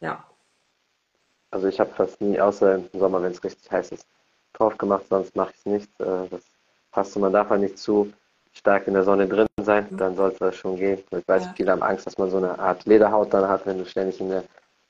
[0.00, 0.24] ja.
[1.50, 4.06] Also ich habe fast nie, außer im Sommer, wenn es richtig heiß ist,
[4.52, 6.00] drauf gemacht, sonst mache ich es nicht.
[6.00, 6.42] Äh, das
[6.90, 8.12] passt und man darf halt nicht zu
[8.58, 9.96] stark in der Sonne drin sein, mhm.
[9.96, 11.02] dann sollte das schon gehen.
[11.10, 11.54] Ich weiß, ja.
[11.56, 14.28] viele haben Angst, dass man so eine Art Lederhaut dann hat, wenn du ständig in
[14.28, 14.44] der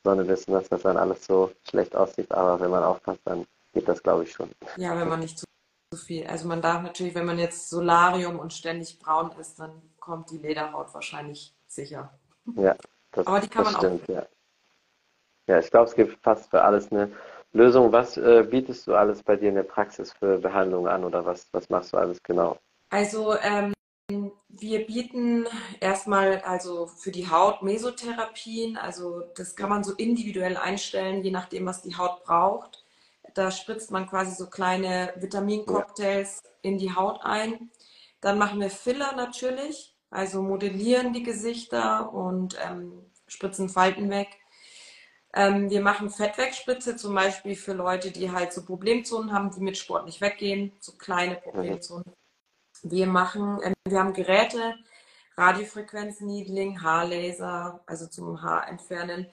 [0.04, 2.32] Sonne bist und dass das dann alles so schlecht aussieht.
[2.32, 4.50] Aber wenn man aufpasst, dann geht das, glaube ich, schon.
[4.76, 5.44] Ja, wenn man nicht zu,
[5.92, 6.26] zu viel.
[6.26, 10.38] Also man darf natürlich, wenn man jetzt Solarium und ständig braun ist, dann kommt die
[10.38, 12.10] Lederhaut wahrscheinlich sicher.
[12.56, 12.74] Ja,
[13.12, 14.14] das, Aber die kann man stimmt, auch.
[14.14, 14.26] Ja.
[15.48, 17.10] ja, ich glaube, es gibt fast für alles eine
[17.52, 17.92] Lösung.
[17.92, 21.48] Was äh, bietest du alles bei dir in der Praxis für Behandlungen an oder was,
[21.52, 22.58] was machst du alles genau?
[22.90, 23.74] Also ähm,
[24.48, 25.46] wir bieten
[25.80, 31.66] erstmal also für die Haut Mesotherapien, also das kann man so individuell einstellen, je nachdem,
[31.66, 32.84] was die Haut braucht.
[33.34, 37.70] Da spritzt man quasi so kleine Vitamincocktails in die Haut ein.
[38.20, 44.28] Dann machen wir Filler natürlich, also modellieren die Gesichter und ähm, spritzen Falten weg.
[45.34, 49.76] Ähm, wir machen Fettwegspritze zum Beispiel für Leute, die halt so Problemzonen haben, die mit
[49.76, 52.14] Sport nicht weggehen, so kleine Problemzonen.
[52.82, 54.74] Wir machen, äh, wir haben Geräte,
[55.36, 59.26] Radiofrequenz-Needling, Haarlaser, also zum Haar entfernen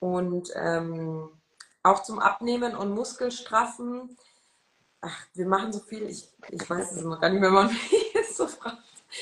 [0.00, 1.30] und ähm,
[1.82, 4.16] auch zum Abnehmen und Muskelstraffen.
[5.00, 8.12] Ach, wir machen so viel, ich, ich weiß es immer gar nicht wenn man mich
[8.14, 8.78] jetzt so fragt.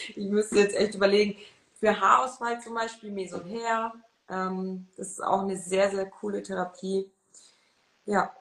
[0.08, 1.38] Ich müsste jetzt echt überlegen.
[1.78, 3.92] Für Haarausfall zum Beispiel Meson Hair.
[4.30, 7.10] Ähm, das ist auch eine sehr, sehr coole Therapie.
[8.06, 8.34] Ja,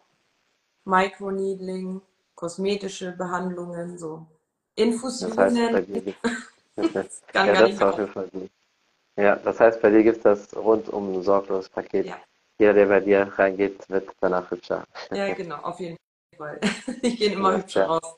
[0.85, 2.01] Microneedling,
[2.35, 4.25] kosmetische Behandlungen, so
[4.75, 5.35] Infusionen.
[5.35, 6.17] Das heißt, bei dir gibt
[6.95, 8.49] das ja, das ist auf jeden Fall gut.
[9.15, 12.07] Ja, das heißt, bei dir gibt es das rundum sorglos Paket.
[12.07, 12.19] Ja.
[12.57, 14.85] Jeder, der bei dir reingeht, wird danach hübscher.
[15.11, 15.97] Ja, genau, auf jeden
[16.37, 16.59] Fall.
[17.01, 17.87] Ich gehe immer ja, hübscher ja.
[17.87, 18.17] raus.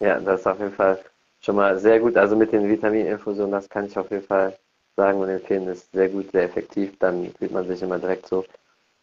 [0.00, 1.02] Ja, das ist auf jeden Fall
[1.40, 2.16] schon mal sehr gut.
[2.16, 4.58] Also mit den Vitamininfusionen, das kann ich auf jeden Fall
[4.96, 6.98] sagen und empfehlen, ist sehr gut, sehr effektiv.
[6.98, 8.44] Dann fühlt man sich immer direkt so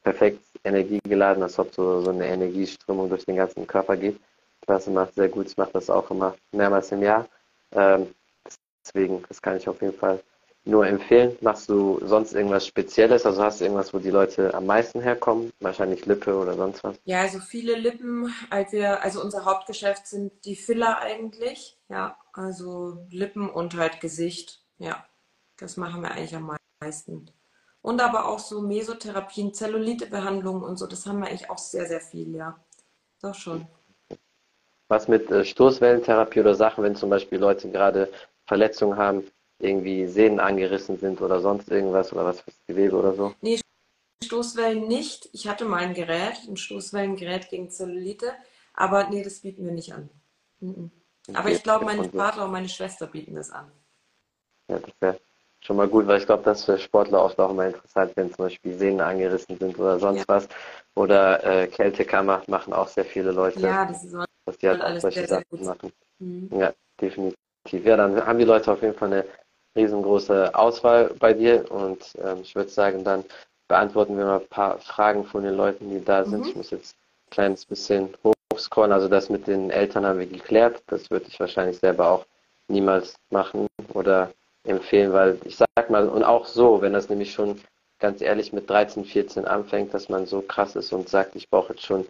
[0.03, 4.19] perfekt energiegeladen, als ob so, so eine Energieströmung durch den ganzen Körper geht.
[4.61, 5.47] Klasse macht sehr gut.
[5.47, 7.27] Ich mache das auch immer mehrmals im Jahr.
[7.71, 8.13] Ähm,
[8.85, 10.21] deswegen, das kann ich auf jeden Fall
[10.65, 11.35] nur empfehlen?
[11.41, 13.25] Machst du sonst irgendwas Spezielles?
[13.25, 15.51] Also hast du irgendwas, wo die Leute am meisten herkommen?
[15.59, 16.97] Wahrscheinlich Lippe oder sonst was?
[17.05, 21.77] Ja, also viele Lippen, als wir, also unser Hauptgeschäft sind die Filler eigentlich.
[21.89, 24.61] Ja, also Lippen und halt Gesicht.
[24.77, 25.05] Ja,
[25.57, 27.31] das machen wir eigentlich am meisten.
[27.81, 32.01] Und aber auch so Mesotherapien, Zellulitebehandlungen und so, das haben wir eigentlich auch sehr, sehr
[32.01, 32.59] viel, ja.
[33.21, 33.67] Doch schon.
[34.89, 38.11] Was mit äh, Stoßwellentherapie oder Sachen, wenn zum Beispiel Leute gerade
[38.45, 39.23] Verletzungen haben,
[39.59, 43.33] irgendwie Sehnen angerissen sind oder sonst irgendwas oder was fürs Gewebe oder so?
[43.41, 43.59] Nee,
[44.23, 45.29] Stoßwellen nicht.
[45.31, 48.33] Ich hatte mal ein Gerät, ein Stoßwellengerät gegen Zellulite,
[48.73, 50.09] aber nee, das bieten wir nicht an.
[50.59, 50.91] Mhm.
[51.33, 53.71] Aber ich glaube, mein Vater und meine Schwester bieten das an.
[54.69, 55.19] Ja, das wäre
[55.61, 58.33] schon mal gut, weil ich glaube, das ist für Sportler oft auch immer interessant, wenn
[58.33, 60.25] zum Beispiel Sehnen angerissen sind oder sonst ja.
[60.27, 60.47] was.
[60.95, 63.59] Oder äh, Kältekammer machen auch sehr viele Leute.
[63.59, 64.15] Ja, das ist
[64.49, 65.91] dass die halt auch solche sehr, Sachen machen.
[66.19, 66.49] Mhm.
[66.59, 67.37] Ja, definitiv.
[67.85, 69.25] Ja, dann haben die Leute auf jeden Fall eine
[69.75, 73.23] riesengroße Auswahl bei dir und ähm, ich würde sagen, dann
[73.67, 76.41] beantworten wir mal ein paar Fragen von den Leuten, die da sind.
[76.41, 76.47] Mhm.
[76.47, 78.09] Ich muss jetzt ein kleines bisschen
[78.51, 78.91] hochscrollen.
[78.91, 80.81] Also das mit den Eltern haben wir geklärt.
[80.87, 82.25] Das würde ich wahrscheinlich selber auch
[82.67, 84.31] niemals machen oder
[84.63, 87.59] empfehlen, weil ich sag mal, und auch so, wenn das nämlich schon
[87.99, 91.73] ganz ehrlich mit 13, 14 anfängt, dass man so krass ist und sagt, ich brauche
[91.73, 92.05] jetzt schon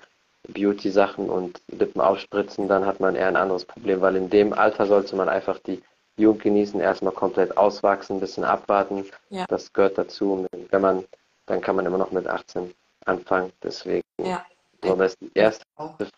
[0.53, 4.85] Beauty-Sachen und Lippen aufspritzen, dann hat man eher ein anderes Problem, weil in dem Alter
[4.85, 5.81] sollte man einfach die
[6.17, 9.05] Jugend genießen, erstmal komplett auswachsen, ein bisschen abwarten.
[9.29, 9.45] Ja.
[9.47, 10.45] Das gehört dazu.
[10.69, 11.05] Wenn man,
[11.45, 12.73] dann kann man immer noch mit 18
[13.05, 13.51] anfangen.
[13.63, 14.03] Deswegen.
[14.21, 14.45] Ja.
[14.83, 15.65] So, das ist die erste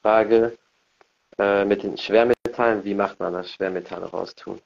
[0.01, 0.57] Frage.
[1.37, 4.59] Äh, mit den Schwermetallen, wie macht man das Schwermetalle raustun?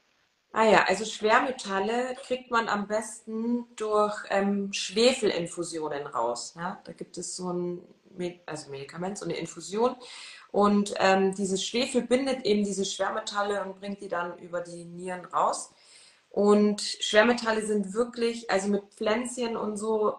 [0.51, 6.53] Ah ja, also Schwermetalle kriegt man am besten durch ähm, Schwefelinfusionen raus.
[6.55, 6.79] Ja?
[6.85, 7.81] Da gibt es so ein
[8.45, 9.95] also Medikament, so eine Infusion.
[10.51, 15.25] Und ähm, dieses Schwefel bindet eben diese Schwermetalle und bringt die dann über die Nieren
[15.25, 15.71] raus.
[16.29, 20.15] Und Schwermetalle sind wirklich, also mit Pflänzchen und so,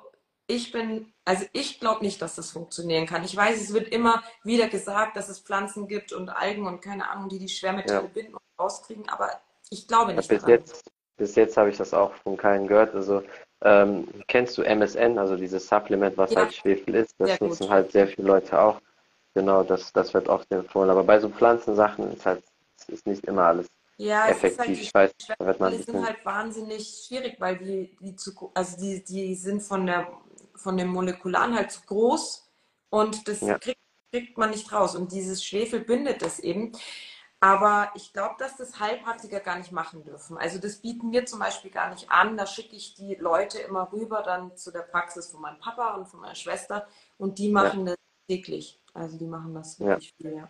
[0.47, 3.25] ich bin, also ich glaube nicht, dass das funktionieren kann.
[3.25, 7.11] Ich weiß, es wird immer wieder gesagt, dass es Pflanzen gibt und Algen und keine
[7.11, 8.13] Ahnung, die die Schwermetalle ja.
[8.13, 9.31] binden und rauskriegen, aber
[9.71, 10.31] ich glaube nicht.
[10.31, 12.95] Ja, bis, jetzt, bis jetzt habe ich das auch von keinem gehört.
[12.95, 13.23] Also
[13.67, 16.43] ähm, kennst du MSN, also dieses Supplement, was ja.
[16.43, 17.15] halt Schwefel ist?
[17.19, 17.71] Das sehr nutzen gut.
[17.71, 18.81] halt sehr viele Leute auch.
[19.35, 20.89] Genau, das, das wird oft empfohlen.
[20.89, 22.43] Aber bei so Pflanzensachen ist halt
[22.89, 24.59] ist nicht immer alles ja, effektiv.
[24.59, 28.51] Halt ich weiß, da wird man die sind halt wahnsinnig schwierig, weil die, die zu,
[28.55, 30.07] also die, die sind von der
[30.55, 32.49] von dem Molekularen halt zu groß
[32.91, 33.59] und das ja.
[33.59, 33.81] kriegt,
[34.13, 34.95] kriegt man nicht raus.
[34.95, 36.73] Und dieses Schwefel bindet das eben.
[37.41, 40.39] Aber ich glaube, dass das Heilpraktiker gar nicht machen dürfen.
[40.39, 42.37] Also das bieten wir zum Beispiel gar nicht an.
[42.37, 46.07] Da schicke ich die Leute immer rüber dann zu der Praxis von meinem Papa und
[46.07, 46.87] von meiner Schwester
[47.19, 47.93] und die machen ja.
[47.93, 47.97] das
[48.27, 48.81] täglich.
[48.95, 50.31] Also die machen das wirklich ja.
[50.31, 50.49] viel, ja.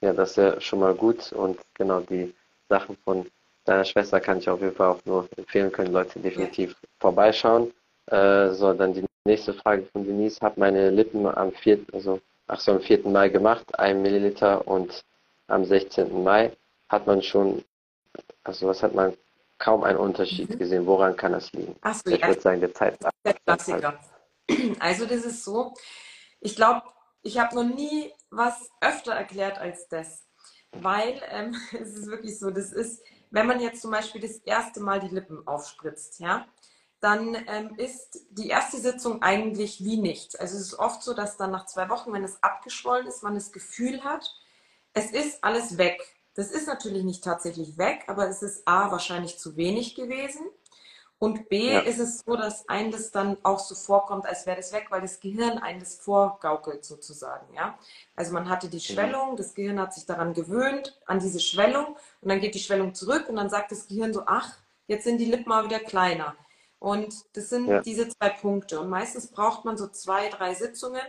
[0.00, 2.34] Ja, das ist ja schon mal gut und genau die
[2.68, 3.26] Sachen von
[3.64, 6.88] deiner Schwester kann ich auf jeden Fall auch nur empfehlen, können Leute definitiv ja.
[7.00, 7.72] vorbeischauen.
[8.06, 10.40] Äh, so, dann die nächste Frage von Denise.
[10.40, 11.80] Habe meine Lippen am 4.
[11.92, 13.08] also ach so, am 4.
[13.08, 15.04] Mai gemacht, ein Milliliter und
[15.46, 16.22] am 16.
[16.22, 16.56] Mai
[16.88, 17.64] hat man schon,
[18.42, 19.16] also was hat man
[19.58, 20.58] kaum einen Unterschied mhm.
[20.58, 20.86] gesehen.
[20.86, 21.76] Woran kann das liegen?
[21.80, 22.28] Ach so, ich ja.
[22.28, 22.98] würde sagen, der Zeit.
[23.24, 23.98] Der Klassiker.
[24.78, 25.72] Also das ist so,
[26.40, 26.82] ich glaube,
[27.22, 30.24] ich habe noch nie was öfter erklärt als das.
[30.72, 34.80] Weil ähm, es ist wirklich so, das ist, wenn man jetzt zum Beispiel das erste
[34.80, 36.46] Mal die Lippen aufspritzt, ja,
[37.00, 40.36] dann ähm, ist die erste Sitzung eigentlich wie nichts.
[40.36, 43.34] Also es ist oft so, dass dann nach zwei Wochen, wenn es abgeschwollen ist, man
[43.34, 44.30] das Gefühl hat,
[44.94, 46.00] es ist alles weg.
[46.34, 50.48] Das ist natürlich nicht tatsächlich weg, aber es ist A, wahrscheinlich zu wenig gewesen.
[51.18, 51.80] Und B, ja.
[51.80, 55.00] ist es so, dass einem das dann auch so vorkommt, als wäre das weg, weil
[55.00, 57.54] das Gehirn einem das vorgaukelt sozusagen.
[57.54, 57.78] Ja?
[58.16, 59.00] Also man hatte die genau.
[59.00, 61.96] Schwellung, das Gehirn hat sich daran gewöhnt, an diese Schwellung.
[62.20, 65.18] Und dann geht die Schwellung zurück und dann sagt das Gehirn so, ach, jetzt sind
[65.18, 66.34] die Lippen mal wieder kleiner.
[66.78, 67.80] Und das sind ja.
[67.80, 68.80] diese zwei Punkte.
[68.80, 71.06] Und meistens braucht man so zwei, drei Sitzungen,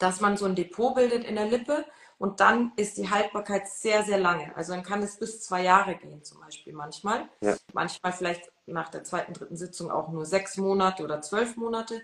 [0.00, 1.84] dass man so ein Depot bildet in der Lippe
[2.20, 4.54] und dann ist die Haltbarkeit sehr, sehr lange.
[4.54, 7.26] Also dann kann es bis zwei Jahre gehen, zum Beispiel manchmal.
[7.40, 7.56] Ja.
[7.72, 12.02] Manchmal vielleicht nach der zweiten, dritten Sitzung auch nur sechs Monate oder zwölf Monate.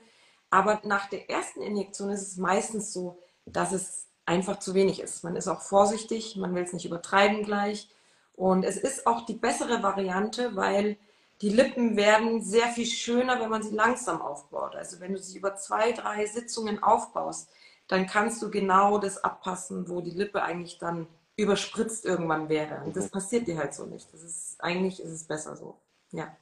[0.49, 5.23] Aber nach der ersten Injektion ist es meistens so, dass es einfach zu wenig ist.
[5.23, 7.91] Man ist auch vorsichtig, man will es nicht übertreiben gleich.
[8.35, 10.97] Und es ist auch die bessere Variante, weil
[11.43, 14.77] die Lippen werden sehr viel schöner, wenn man sie langsam aufbaut.
[14.77, 17.51] Also wenn du sie über zwei, drei Sitzungen aufbaust,
[17.89, 22.83] dann kannst du genau das abpassen, wo die Lippe eigentlich dann überspritzt irgendwann wäre.
[22.85, 24.13] Und das passiert dir halt so nicht.
[24.13, 25.77] Das ist, eigentlich ist es besser so.
[26.13, 26.35] Ja.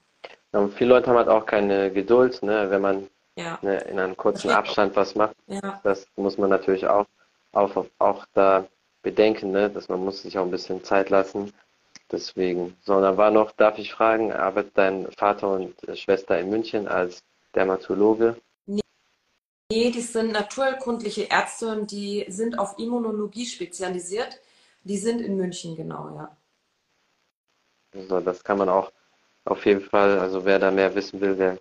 [0.52, 3.59] ja viele Leute haben halt auch keine Geduld, ne, wenn man ja.
[3.62, 5.37] ne, in einem kurzen Abstand was macht.
[5.48, 5.80] Ja.
[5.83, 7.07] Das muss man natürlich auch,
[7.52, 8.66] auch, auch da
[9.02, 11.52] bedenken, ne, dass man muss sich auch ein bisschen Zeit lassen.
[12.12, 12.76] Deswegen.
[12.85, 17.22] So, dann war noch, darf ich fragen, arbeitet dein Vater und Schwester in München als
[17.54, 18.37] Dermatologe?
[19.74, 24.38] Nee, die sind naturkundliche Ärzte und die sind auf Immunologie spezialisiert.
[24.84, 26.37] Die sind in München, genau, ja.
[28.08, 28.92] So, das kann man auch
[29.44, 31.58] auf jeden Fall, also wer da mehr wissen will, der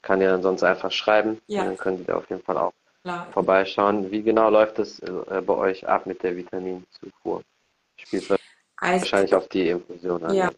[0.00, 1.40] kann ja dann sonst einfach schreiben.
[1.48, 1.64] Ja.
[1.64, 3.26] Dann können Sie da auf jeden Fall auch Klar.
[3.32, 4.12] vorbeischauen.
[4.12, 7.42] Wie genau läuft es äh, bei euch ab mit der Vitaminzufuhr?
[7.96, 8.30] Spielt
[8.76, 10.34] also, wahrscheinlich auf die Infusion an.
[10.36, 10.50] Ja.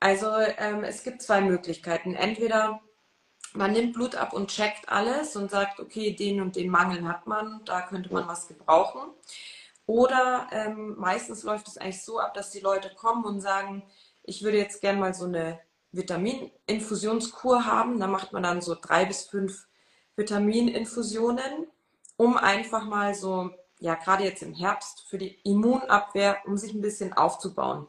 [0.00, 0.26] Also
[0.58, 2.16] ähm, es gibt zwei Möglichkeiten.
[2.16, 2.80] Entweder
[3.54, 7.26] man nimmt Blut ab und checkt alles und sagt, okay, den und den Mangel hat
[7.26, 9.10] man, da könnte man was gebrauchen.
[9.86, 13.82] Oder ähm, meistens läuft es eigentlich so ab, dass die Leute kommen und sagen,
[14.22, 15.60] ich würde jetzt gerne mal so eine
[15.92, 18.00] Vitamininfusionskur haben.
[18.00, 19.66] Da macht man dann so drei bis fünf
[20.16, 21.68] Vitamininfusionen,
[22.16, 26.80] um einfach mal so, ja, gerade jetzt im Herbst für die Immunabwehr, um sich ein
[26.80, 27.86] bisschen aufzubauen.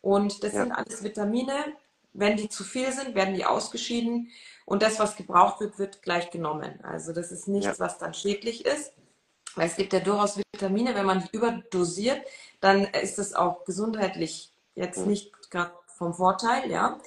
[0.00, 0.62] Und das ja.
[0.62, 1.54] sind alles Vitamine.
[2.12, 4.30] Wenn die zu viel sind, werden die ausgeschieden.
[4.68, 6.78] Und das, was gebraucht wird, wird gleich genommen.
[6.82, 7.84] Also das ist nichts, ja.
[7.86, 8.92] was dann schädlich ist.
[9.56, 12.20] Weil es gibt ja durchaus Vitamine, wenn man die überdosiert,
[12.60, 17.00] dann ist das auch gesundheitlich jetzt nicht gerade vom Vorteil, ja.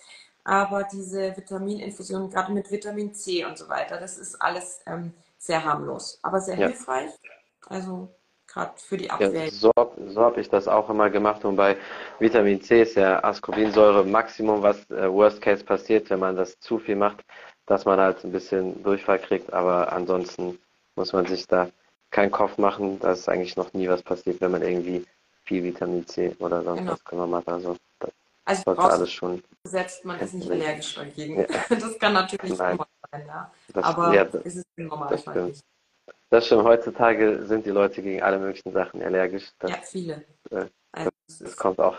[0.43, 5.63] Aber diese Vitamininfusionen, gerade mit Vitamin C und so weiter, das ist alles ähm, sehr
[5.63, 6.67] harmlos, aber sehr ja.
[6.67, 7.11] hilfreich.
[7.67, 8.09] Also
[8.47, 9.45] gerade für die Abwehr.
[9.45, 9.71] Ja, so
[10.07, 11.45] so habe ich das auch immer gemacht.
[11.45, 11.77] Und bei
[12.19, 16.79] Vitamin C ist ja Ascorbinsäure Maximum, was äh, Worst Case passiert, wenn man das zu
[16.79, 17.23] viel macht,
[17.71, 19.53] dass man halt ein bisschen Durchfall kriegt.
[19.53, 20.59] Aber ansonsten
[20.97, 21.69] muss man sich da
[22.09, 22.99] keinen Kopf machen.
[22.99, 25.05] Da ist eigentlich noch nie was passiert, wenn man irgendwie
[25.45, 26.91] viel Vitamin C oder sonst genau.
[26.91, 27.47] was genommen hat.
[27.47, 28.11] Also das
[28.43, 29.41] also sollte alles schon.
[29.63, 31.39] Setzt man ist nicht allergisch dagegen.
[31.39, 31.47] Ja.
[31.69, 32.77] Das kann natürlich Nein.
[33.09, 33.51] sein, ja.
[33.73, 35.07] Das, aber ja, das, ist normal.
[35.09, 35.59] Das stimmt.
[36.29, 36.63] Das stimmt.
[36.63, 39.49] Heutzutage sind die Leute gegen alle möglichen Sachen allergisch.
[39.59, 40.25] Das, ja, viele.
[40.49, 41.95] Äh, also, das, das kommt auch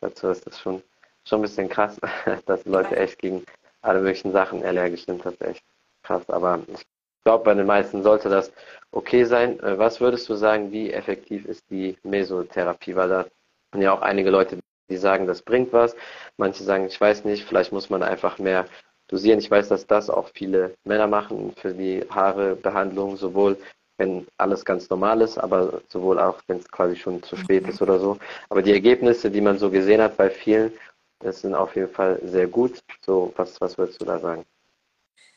[0.00, 0.28] dazu.
[0.28, 0.82] Das ist schon,
[1.24, 1.98] schon ein bisschen krass,
[2.46, 3.44] dass die Leute echt gegen
[3.82, 5.24] alle möglichen Sachen allergisch sind.
[5.24, 5.64] Das ist echt
[6.02, 6.28] krass.
[6.28, 6.82] Aber ich
[7.24, 8.52] glaube, bei den meisten sollte das
[8.92, 9.60] okay sein.
[9.60, 12.96] Äh, was würdest du sagen, wie effektiv ist die Mesotherapie?
[12.96, 13.26] Weil da
[13.72, 15.94] sind ja auch einige Leute, die sagen, das bringt was.
[16.36, 18.66] Manche sagen, ich weiß nicht, vielleicht muss man einfach mehr
[19.08, 19.38] dosieren.
[19.38, 23.56] Ich weiß, dass das auch viele Männer machen für die Haarebehandlung, sowohl
[23.98, 27.82] wenn alles ganz normal ist, aber sowohl auch, wenn es quasi schon zu spät ist
[27.82, 28.16] oder so.
[28.48, 30.72] Aber die Ergebnisse, die man so gesehen hat bei vielen,
[31.20, 32.82] das sind auf jeden Fall sehr gut.
[33.04, 34.44] So, was, was würdest du da sagen?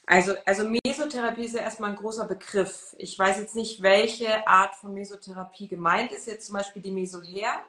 [0.05, 2.93] Also, also Mesotherapie ist ja erstmal ein großer Begriff.
[2.97, 6.27] Ich weiß jetzt nicht, welche Art von Mesotherapie gemeint ist.
[6.27, 7.61] Jetzt zum Beispiel die Mesoher.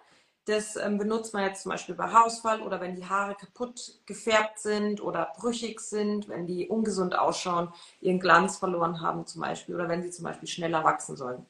[0.46, 4.58] Das ähm, benutzt man jetzt zum Beispiel bei Haarausfall oder wenn die Haare kaputt gefärbt
[4.58, 9.88] sind oder brüchig sind, wenn die ungesund ausschauen, ihren Glanz verloren haben zum Beispiel oder
[9.88, 11.46] wenn sie zum Beispiel schneller wachsen sollen.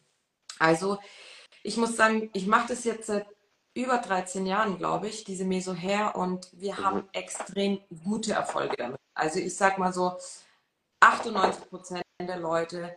[0.61, 0.99] Also
[1.65, 3.27] ich muss sagen, ich mache das jetzt seit
[3.75, 6.85] über 13 Jahren, glaube ich, diese Mesoher und wir mhm.
[6.85, 9.01] haben extrem gute Erfolge damit.
[9.15, 10.17] Also ich sage mal so,
[11.01, 12.97] 98 Prozent der Leute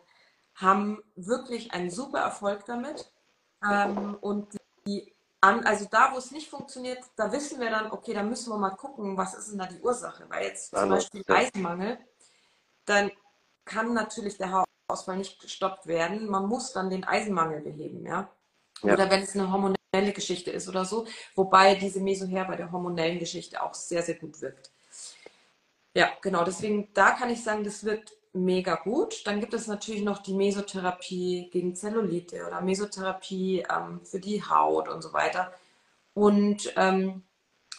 [0.56, 3.12] haben wirklich einen super Erfolg damit.
[3.64, 8.14] Ähm, und die an, also da, wo es nicht funktioniert, da wissen wir dann, okay,
[8.14, 10.26] da müssen wir mal gucken, was ist denn da die Ursache.
[10.30, 12.00] Weil jetzt zum Beispiel Eisenmangel,
[12.86, 13.12] dann
[13.66, 16.28] kann natürlich der Haarausfall nicht gestoppt werden.
[16.28, 18.30] Man muss dann den Eisenmangel beheben, ja.
[18.82, 18.94] ja.
[18.94, 23.20] Oder wenn es eine hormonelle Geschichte ist oder so, wobei diese Mesoher bei der hormonellen
[23.20, 24.72] Geschichte auch sehr, sehr gut wirkt.
[25.94, 26.44] Ja, genau.
[26.44, 29.26] Deswegen, da kann ich sagen, das wirkt mega gut.
[29.26, 34.90] Dann gibt es natürlich noch die Mesotherapie gegen Zellulite oder Mesotherapie ähm, für die Haut
[34.90, 35.52] und so weiter.
[36.14, 37.24] Und ähm,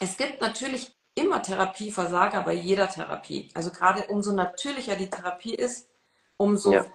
[0.00, 3.50] es gibt natürlich immer Therapieversager bei jeder Therapie.
[3.54, 5.88] Also gerade umso natürlicher die Therapie ist,
[6.36, 6.86] umso ja.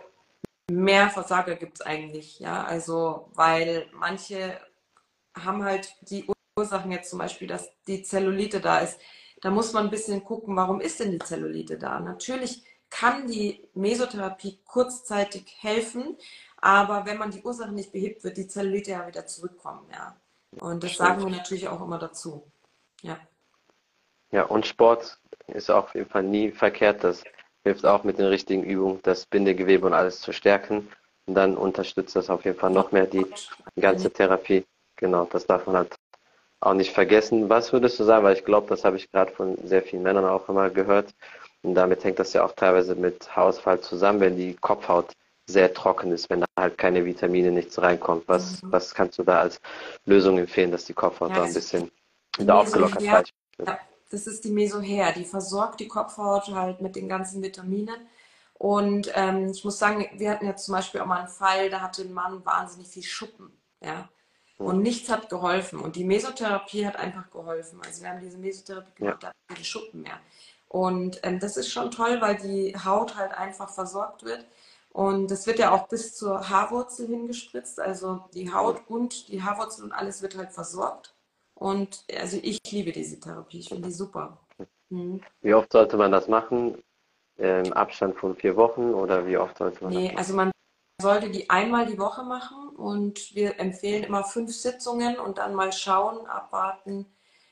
[0.69, 2.39] mehr Versager gibt es eigentlich.
[2.39, 4.59] Ja, also weil manche
[5.35, 6.25] haben halt die
[6.57, 8.99] Ursachen jetzt zum Beispiel, dass die Zellulite da ist.
[9.41, 11.99] Da muss man ein bisschen gucken, warum ist denn die Zellulite da?
[11.99, 16.15] Natürlich kann die Mesotherapie kurzzeitig helfen,
[16.57, 19.87] aber wenn man die Ursache nicht behebt, wird die Zellulite ja wieder zurückkommen.
[19.91, 20.15] Ja.
[20.59, 22.43] Und das sagen wir natürlich auch immer dazu.
[23.01, 23.19] Ja.
[24.31, 27.03] Ja, und Sport ist auf jeden Fall nie verkehrt.
[27.03, 27.23] Das
[27.63, 30.89] hilft auch mit den richtigen Übungen, das Bindegewebe und alles zu stärken.
[31.25, 33.25] Und dann unterstützt das auf jeden Fall noch mehr die
[33.79, 34.65] ganze Therapie.
[34.95, 35.95] Genau, das darf man halt
[36.59, 37.49] auch nicht vergessen.
[37.49, 40.25] Was würdest du sagen, weil ich glaube, das habe ich gerade von sehr vielen Männern
[40.25, 41.13] auch immer gehört.
[41.61, 45.13] Und damit hängt das ja auch teilweise mit Haarausfall zusammen, wenn die Kopfhaut
[45.45, 48.27] sehr trocken ist, wenn da halt keine Vitamine, nichts reinkommt.
[48.27, 48.71] Was, mhm.
[48.71, 49.59] was kannst du da als
[50.05, 51.91] Lösung empfehlen, dass die Kopfhaut ja, da ein bisschen
[52.37, 53.33] wieder aufgelockert wird?
[53.65, 53.79] Ja,
[54.09, 58.07] das ist die Mesoher, die versorgt die Kopfhaut halt mit den ganzen Vitaminen.
[58.53, 61.81] Und ähm, ich muss sagen, wir hatten jetzt zum Beispiel auch mal einen Fall, da
[61.81, 63.51] hatte ein Mann wahnsinnig viel Schuppen.
[63.81, 64.07] Ja?
[64.57, 65.79] Und nichts hat geholfen.
[65.79, 67.81] Und die Mesotherapie hat einfach geholfen.
[67.85, 69.29] Also wir haben diese Mesotherapie gemacht, ja.
[69.29, 70.19] da hatten die Schuppen mehr.
[70.67, 74.45] Und ähm, das ist schon toll, weil die Haut halt einfach versorgt wird.
[74.91, 77.79] Und das wird ja auch bis zur Haarwurzel hingespritzt.
[77.79, 81.13] Also die Haut und die Haarwurzel und alles wird halt versorgt.
[81.55, 83.59] Und also ich liebe diese Therapie.
[83.59, 84.39] Ich finde die super.
[84.89, 85.21] Mhm.
[85.41, 86.83] Wie oft sollte man das machen?
[87.37, 90.17] Im Abstand von vier Wochen oder wie oft sollte man nee, das machen?
[90.17, 90.51] Also man
[91.01, 95.71] sollte die einmal die Woche machen und wir empfehlen immer fünf Sitzungen und dann mal
[95.71, 97.05] schauen, abwarten.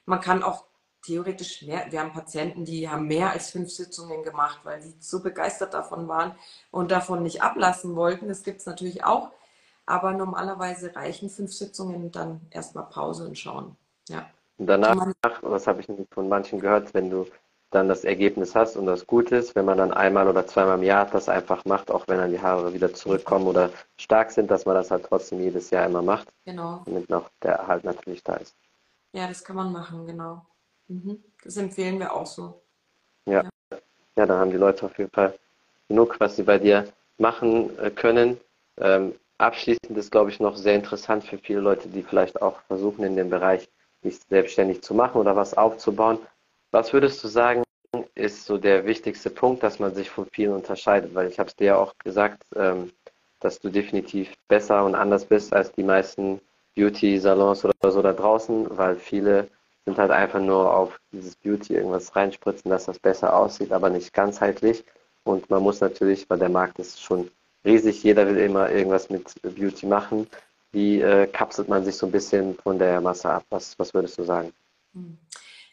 [0.06, 0.66] Man kann auch
[1.04, 5.22] theoretisch mehr, wir haben Patienten, die haben mehr als fünf Sitzungen gemacht, weil sie so
[5.22, 6.36] begeistert davon waren
[6.70, 8.28] und davon nicht ablassen wollten.
[8.28, 9.32] Das gibt es natürlich auch.
[9.86, 13.76] Aber normalerweise reichen fünf Sitzungen und dann erstmal Pause und schauen.
[14.08, 14.30] Ja.
[14.58, 15.08] Und danach,
[15.42, 17.26] was habe ich von manchen gehört, wenn du
[17.72, 20.84] dann das Ergebnis hast und das gut ist, wenn man dann einmal oder zweimal im
[20.84, 24.66] Jahr das einfach macht, auch wenn dann die Haare wieder zurückkommen oder stark sind, dass
[24.66, 26.28] man das halt trotzdem jedes Jahr immer macht.
[26.46, 26.82] Genau.
[26.86, 28.56] Damit noch der Erhalt natürlich da ist.
[29.14, 30.46] Ja, das kann man machen, genau.
[30.88, 31.24] Mhm.
[31.44, 32.62] Das empfehlen wir auch so.
[33.26, 33.44] Ja.
[33.44, 33.78] ja.
[34.18, 35.34] ja, dann haben die Leute auf jeden Fall
[35.88, 38.40] genug, was sie bei dir machen äh, können.
[38.78, 43.04] Ähm, abschließend ist, glaube ich, noch sehr interessant für viele Leute, die vielleicht auch versuchen,
[43.06, 43.70] in dem Bereich
[44.04, 46.20] sich selbstständig zu machen oder was aufzubauen.
[46.72, 47.64] Was würdest du sagen,
[48.16, 51.14] ist so der wichtigste Punkt, dass man sich von vielen unterscheidet?
[51.14, 52.92] Weil ich habe es dir ja auch gesagt, ähm,
[53.42, 56.40] dass du definitiv besser und anders bist als die meisten
[56.76, 59.50] Beauty-Salons oder so da draußen, weil viele
[59.86, 64.14] sind halt einfach nur auf dieses Beauty irgendwas reinspritzen, dass das besser aussieht, aber nicht
[64.14, 64.86] ganzheitlich.
[65.24, 67.30] Und man muss natürlich, weil der Markt ist schon
[67.66, 70.28] riesig, jeder will immer irgendwas mit Beauty machen.
[70.72, 73.44] Wie äh, kapselt man sich so ein bisschen von der Masse ab?
[73.50, 74.54] Was, was würdest du sagen?
[74.94, 75.18] Hm.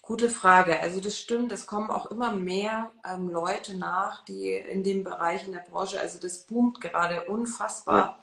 [0.08, 0.80] Gute Frage.
[0.80, 5.46] Also das stimmt, es kommen auch immer mehr ähm, Leute nach, die in dem Bereich
[5.46, 8.18] in der Branche, also das boomt gerade unfassbar.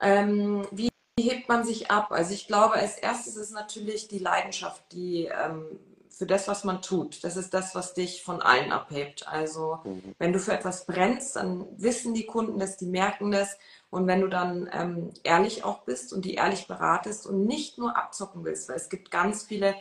[0.00, 0.90] Ähm, wie
[1.20, 2.10] hebt man sich ab?
[2.10, 5.78] Also ich glaube, als erstes ist natürlich die Leidenschaft, die ähm,
[6.10, 7.22] für das, was man tut.
[7.22, 9.28] Das ist das, was dich von allen abhebt.
[9.28, 10.12] Also mhm.
[10.18, 13.56] wenn du für etwas brennst, dann wissen die Kunden das, die merken das.
[13.90, 17.96] Und wenn du dann ähm, ehrlich auch bist und die ehrlich beratest und nicht nur
[17.96, 19.76] abzocken willst, weil es gibt ganz viele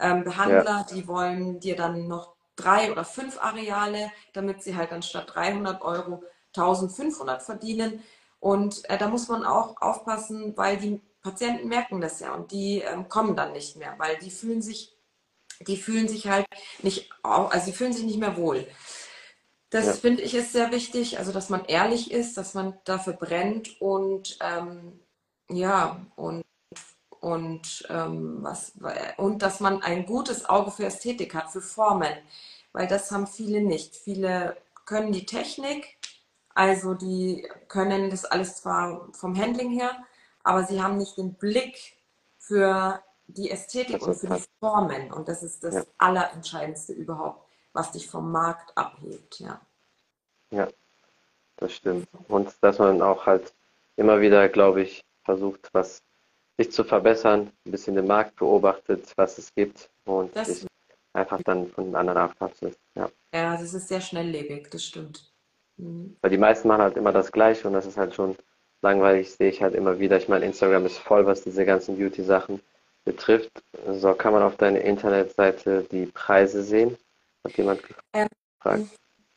[0.00, 0.86] ähm, Behandler, ja.
[0.92, 6.22] die wollen dir dann noch drei oder fünf Areale, damit sie halt anstatt 300 Euro
[6.56, 8.02] 1500 verdienen.
[8.40, 12.80] Und äh, da muss man auch aufpassen, weil die Patienten merken das ja und die
[12.80, 14.96] ähm, kommen dann nicht mehr, weil die fühlen sich,
[15.66, 16.46] die fühlen sich halt
[16.82, 18.66] nicht, also sie fühlen sich nicht mehr wohl.
[19.70, 19.92] Das ja.
[19.94, 24.38] finde ich ist sehr wichtig, also dass man ehrlich ist, dass man dafür brennt und
[24.40, 25.00] ähm,
[25.50, 26.45] ja und
[27.26, 28.74] und, ähm, was,
[29.16, 32.16] und dass man ein gutes Auge für Ästhetik hat, für Formen,
[32.72, 33.96] weil das haben viele nicht.
[33.96, 35.98] Viele können die Technik,
[36.54, 39.90] also die können das alles zwar vom Handling her,
[40.44, 41.96] aber sie haben nicht den Blick
[42.38, 45.12] für die Ästhetik und für die Formen.
[45.12, 45.82] Und das ist das ja.
[45.98, 49.40] Allerentscheidendste überhaupt, was dich vom Markt abhebt.
[49.40, 49.60] Ja.
[50.52, 50.68] ja,
[51.56, 52.06] das stimmt.
[52.28, 53.52] Und dass man auch halt
[53.96, 56.05] immer wieder, glaube ich, versucht, was
[56.58, 60.66] sich zu verbessern, ein bisschen den Markt beobachtet, was es gibt und das sich
[61.12, 62.76] einfach dann von den anderen abkapselt.
[62.94, 63.10] Ja.
[63.34, 65.32] ja, das ist sehr schnelllebig, das stimmt.
[65.76, 66.16] Mhm.
[66.20, 68.36] Weil die meisten machen halt immer das Gleiche und das ist halt schon
[68.82, 70.16] langweilig, sehe ich halt immer wieder.
[70.16, 72.60] Ich meine, Instagram ist voll, was diese ganzen Beauty-Sachen
[73.04, 73.62] betrifft.
[73.92, 76.96] So kann man auf deiner Internetseite die Preise sehen.
[77.44, 78.32] Hat jemand gefragt?
[78.64, 78.90] Ähm,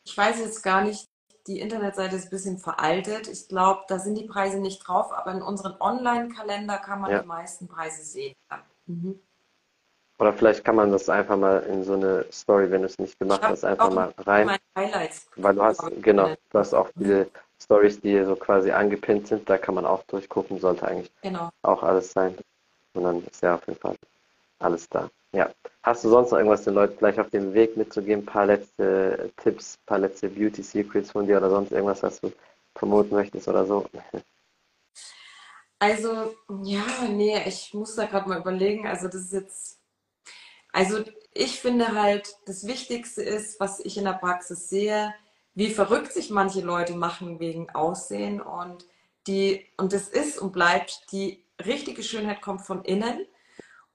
[0.04, 1.06] ich weiß jetzt gar nicht,
[1.46, 3.28] die Internetseite ist ein bisschen veraltet.
[3.28, 7.20] Ich glaube, da sind die Preise nicht drauf, aber in unserem Online-Kalender kann man ja.
[7.20, 8.34] die meisten Preise sehen.
[8.86, 9.18] Mhm.
[10.18, 13.18] Oder vielleicht kann man das einfach mal in so eine Story, wenn du es nicht
[13.18, 14.58] gemacht hast, einfach mal rein.
[14.76, 15.26] Highlights.
[15.36, 19.56] Weil du hast, genau, du hast auch viele Stories, die so quasi angepinnt sind, da
[19.56, 21.48] kann man auch durchgucken, sollte eigentlich genau.
[21.62, 22.36] auch alles sein.
[22.92, 23.96] Und dann ist ja auf jeden Fall
[24.58, 25.08] alles da.
[25.32, 25.50] Ja.
[25.82, 28.22] Hast du sonst noch irgendwas den Leuten gleich auf dem Weg mitzugeben?
[28.22, 32.20] Ein paar letzte Tipps, ein paar letzte Beauty Secrets von dir oder sonst irgendwas, was
[32.20, 32.32] du
[32.74, 33.86] promoten möchtest oder so?
[35.82, 38.86] Also, ja, nee, ich muss da gerade mal überlegen.
[38.86, 39.80] Also, das ist jetzt,
[40.72, 41.02] also
[41.32, 45.14] ich finde halt, das Wichtigste ist, was ich in der Praxis sehe,
[45.54, 48.84] wie verrückt sich manche Leute machen wegen Aussehen und
[49.26, 53.26] die, und das ist und bleibt, die richtige Schönheit kommt von innen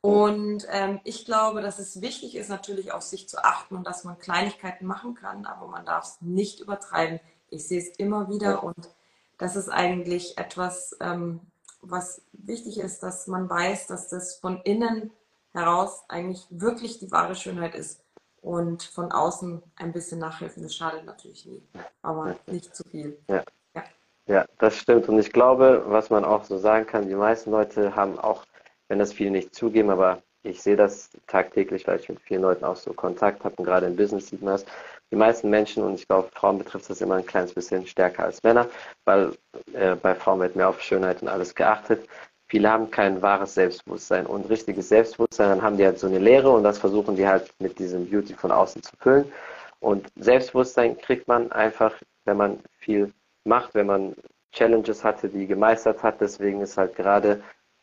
[0.06, 4.04] und ähm, ich glaube, dass es wichtig ist, natürlich auf sich zu achten und dass
[4.04, 7.20] man Kleinigkeiten machen kann, aber man darf es nicht übertreiben.
[7.50, 8.88] Ich sehe es immer wieder und
[9.40, 11.40] das ist eigentlich etwas, ähm,
[11.82, 15.12] was wichtig ist, dass man weiß, dass das von innen
[15.54, 18.00] heraus eigentlich wirklich die wahre Schönheit ist
[18.44, 20.62] und von außen ein bisschen nachhelfen.
[20.62, 21.64] Das schadet natürlich nie,
[22.04, 23.18] aber nicht zu viel.
[23.28, 23.44] Ja.
[23.74, 23.84] ja.
[24.28, 25.10] ja, das stimmt.
[25.10, 28.46] Und ich glaube, was man auch so sagen kann, die meisten Leute haben auch
[28.88, 32.66] wenn das viele nicht zugeben, aber ich sehe das tagtäglich, weil ich mit vielen Leuten
[32.66, 34.66] auch so Kontakt habe und gerade im Business sieht man das.
[35.12, 38.44] Die meisten Menschen, und ich glaube, Frauen betrifft das immer ein kleines bisschen stärker als
[38.44, 38.68] Männer,
[39.06, 39.32] weil
[39.74, 42.08] äh, bei Frauen wird mehr auf Schönheit und alles geachtet.
[42.48, 46.52] Viele haben kein wahres Selbstbewusstsein und richtiges Selbstbewusstsein, dann haben die halt so eine Lehre
[46.52, 49.32] und das versuchen die halt mit diesem Beauty von außen zu füllen.
[49.80, 53.12] Und Selbstbewusstsein kriegt man einfach, wenn man viel
[53.46, 54.16] macht, wenn man
[54.52, 56.22] Challenges hatte, die gemeistert hat.
[56.22, 57.42] Deswegen ist halt gerade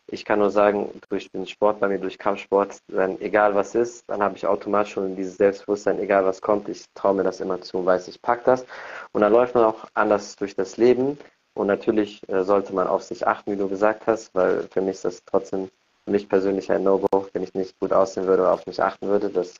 [0.08, 4.08] ich kann nur sagen, durch den Sport bei mir, durch Kampfsport, wenn egal was ist,
[4.08, 7.60] dann habe ich automatisch schon dieses Selbstbewusstsein, egal was kommt, ich traue mir das immer
[7.60, 8.66] zu und weiß, ich pack das.
[9.12, 11.18] Und dann läuft man auch anders durch das Leben.
[11.54, 14.96] Und natürlich äh, sollte man auf sich achten, wie du gesagt hast, weil für mich
[14.96, 15.70] ist das trotzdem
[16.04, 19.08] für mich persönlich ein No-Go, wenn ich nicht gut aussehen würde oder auf mich achten
[19.08, 19.28] würde.
[19.28, 19.54] Das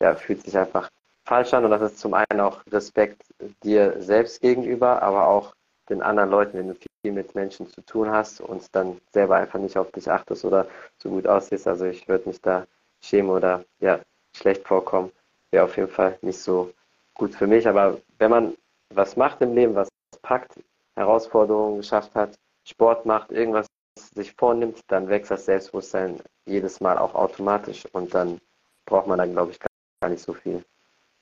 [0.00, 0.90] ja, fühlt sich einfach
[1.24, 3.22] falsch an und das ist zum einen auch Respekt
[3.62, 5.54] dir selbst gegenüber, aber auch
[5.88, 9.58] den anderen Leuten, wenn du viel mit Menschen zu tun hast und dann selber einfach
[9.58, 10.66] nicht auf dich achtest oder
[11.02, 11.66] so gut aussiehst.
[11.66, 12.66] Also ich würde mich da
[13.00, 14.00] schämen oder ja,
[14.36, 15.12] schlecht vorkommen.
[15.50, 16.72] Wäre auf jeden Fall nicht so
[17.14, 17.66] gut für mich.
[17.68, 18.54] Aber wenn man
[18.94, 19.88] was macht im Leben, was
[20.22, 20.54] packt,
[20.96, 22.34] Herausforderungen geschafft hat,
[22.64, 23.66] Sport macht, irgendwas
[24.14, 28.40] sich vornimmt, dann wächst das Selbstbewusstsein jedes Mal auch automatisch und dann
[28.86, 30.64] braucht man dann, glaube ich, gar nicht so viel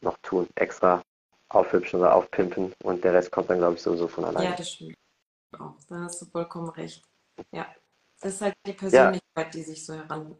[0.01, 1.03] noch tun, extra
[1.49, 4.51] aufhübschen oder aufpimpen und der Rest kommt dann, glaube ich, sowieso von alleine.
[4.51, 4.95] Ja, das stimmt.
[5.59, 7.05] Oh, da hast du vollkommen recht.
[7.53, 7.67] Ja,
[8.21, 9.45] das ist halt die Persönlichkeit, ja.
[9.45, 10.37] die sich so, heran,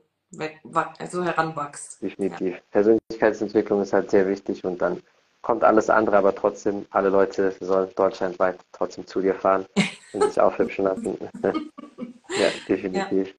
[0.99, 2.03] also heranwächst.
[2.03, 2.55] Definitiv.
[2.55, 2.61] Ja.
[2.71, 5.03] Persönlichkeitsentwicklung ist halt sehr wichtig und dann
[5.43, 9.67] kommt alles andere, aber trotzdem, alle Leute sollen deutschlandweit trotzdem zu dir fahren
[10.13, 11.17] und sich aufhübschen lassen.
[11.43, 13.29] ja, definitiv.
[13.29, 13.35] Ja.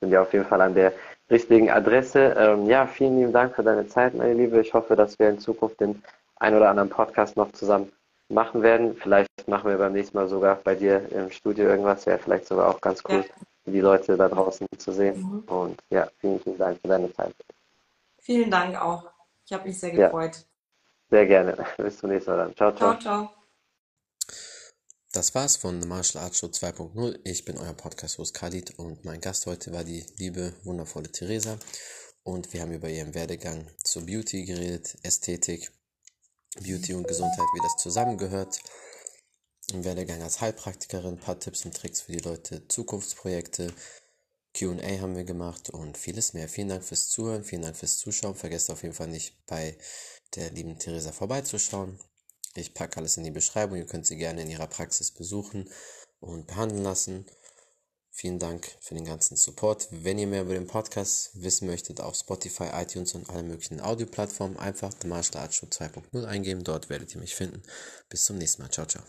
[0.00, 0.92] Sind ja auf jeden Fall an der
[1.30, 2.34] richtigen Adresse.
[2.38, 4.60] Ähm, ja, vielen lieben Dank für deine Zeit, meine Liebe.
[4.60, 6.02] Ich hoffe, dass wir in Zukunft den
[6.36, 7.92] ein oder anderen Podcast noch zusammen
[8.28, 8.96] machen werden.
[8.96, 12.06] Vielleicht machen wir beim nächsten Mal sogar bei dir im Studio irgendwas.
[12.06, 13.72] Wäre vielleicht sogar auch ganz cool, ja.
[13.72, 15.20] die Leute da draußen zu sehen.
[15.20, 15.38] Mhm.
[15.46, 17.34] Und ja, vielen, vielen Dank für deine Zeit.
[18.18, 19.10] Vielen Dank auch.
[19.46, 20.36] Ich habe mich sehr gefreut.
[20.36, 20.42] Ja,
[21.10, 21.66] sehr gerne.
[21.76, 22.56] Bis zum nächsten Mal dann.
[22.56, 22.98] Ciao, ciao.
[22.98, 23.30] Ciao, ciao.
[25.12, 27.20] Das war's von The Martial Arts Show 2.0.
[27.22, 31.56] Ich bin euer Podcast-Host Khalid und mein Gast heute war die liebe, wundervolle Theresa.
[32.24, 35.70] Und wir haben über ihren Werdegang zur Beauty geredet, Ästhetik,
[36.62, 38.60] Beauty und Gesundheit, wie das zusammengehört.
[39.72, 43.72] Im Werdegang als Heilpraktikerin, ein paar Tipps und Tricks für die Leute, Zukunftsprojekte,
[44.54, 46.48] QA haben wir gemacht und vieles mehr.
[46.48, 48.36] Vielen Dank fürs Zuhören, vielen Dank fürs Zuschauen.
[48.36, 49.76] Vergesst auf jeden Fall nicht bei
[50.36, 51.98] der lieben Theresa vorbeizuschauen.
[52.54, 53.78] Ich packe alles in die Beschreibung.
[53.78, 55.68] Ihr könnt sie gerne in ihrer Praxis besuchen
[56.20, 57.26] und behandeln lassen.
[58.16, 59.88] Vielen Dank für den ganzen Support.
[59.90, 64.56] Wenn ihr mehr über den Podcast wissen möchtet, auf Spotify, iTunes und allen möglichen Audioplattformen
[64.56, 66.62] einfach The Martial Arts Show 2.0 eingeben.
[66.62, 67.64] Dort werdet ihr mich finden.
[68.08, 68.70] Bis zum nächsten Mal.
[68.70, 69.02] Ciao, ciao.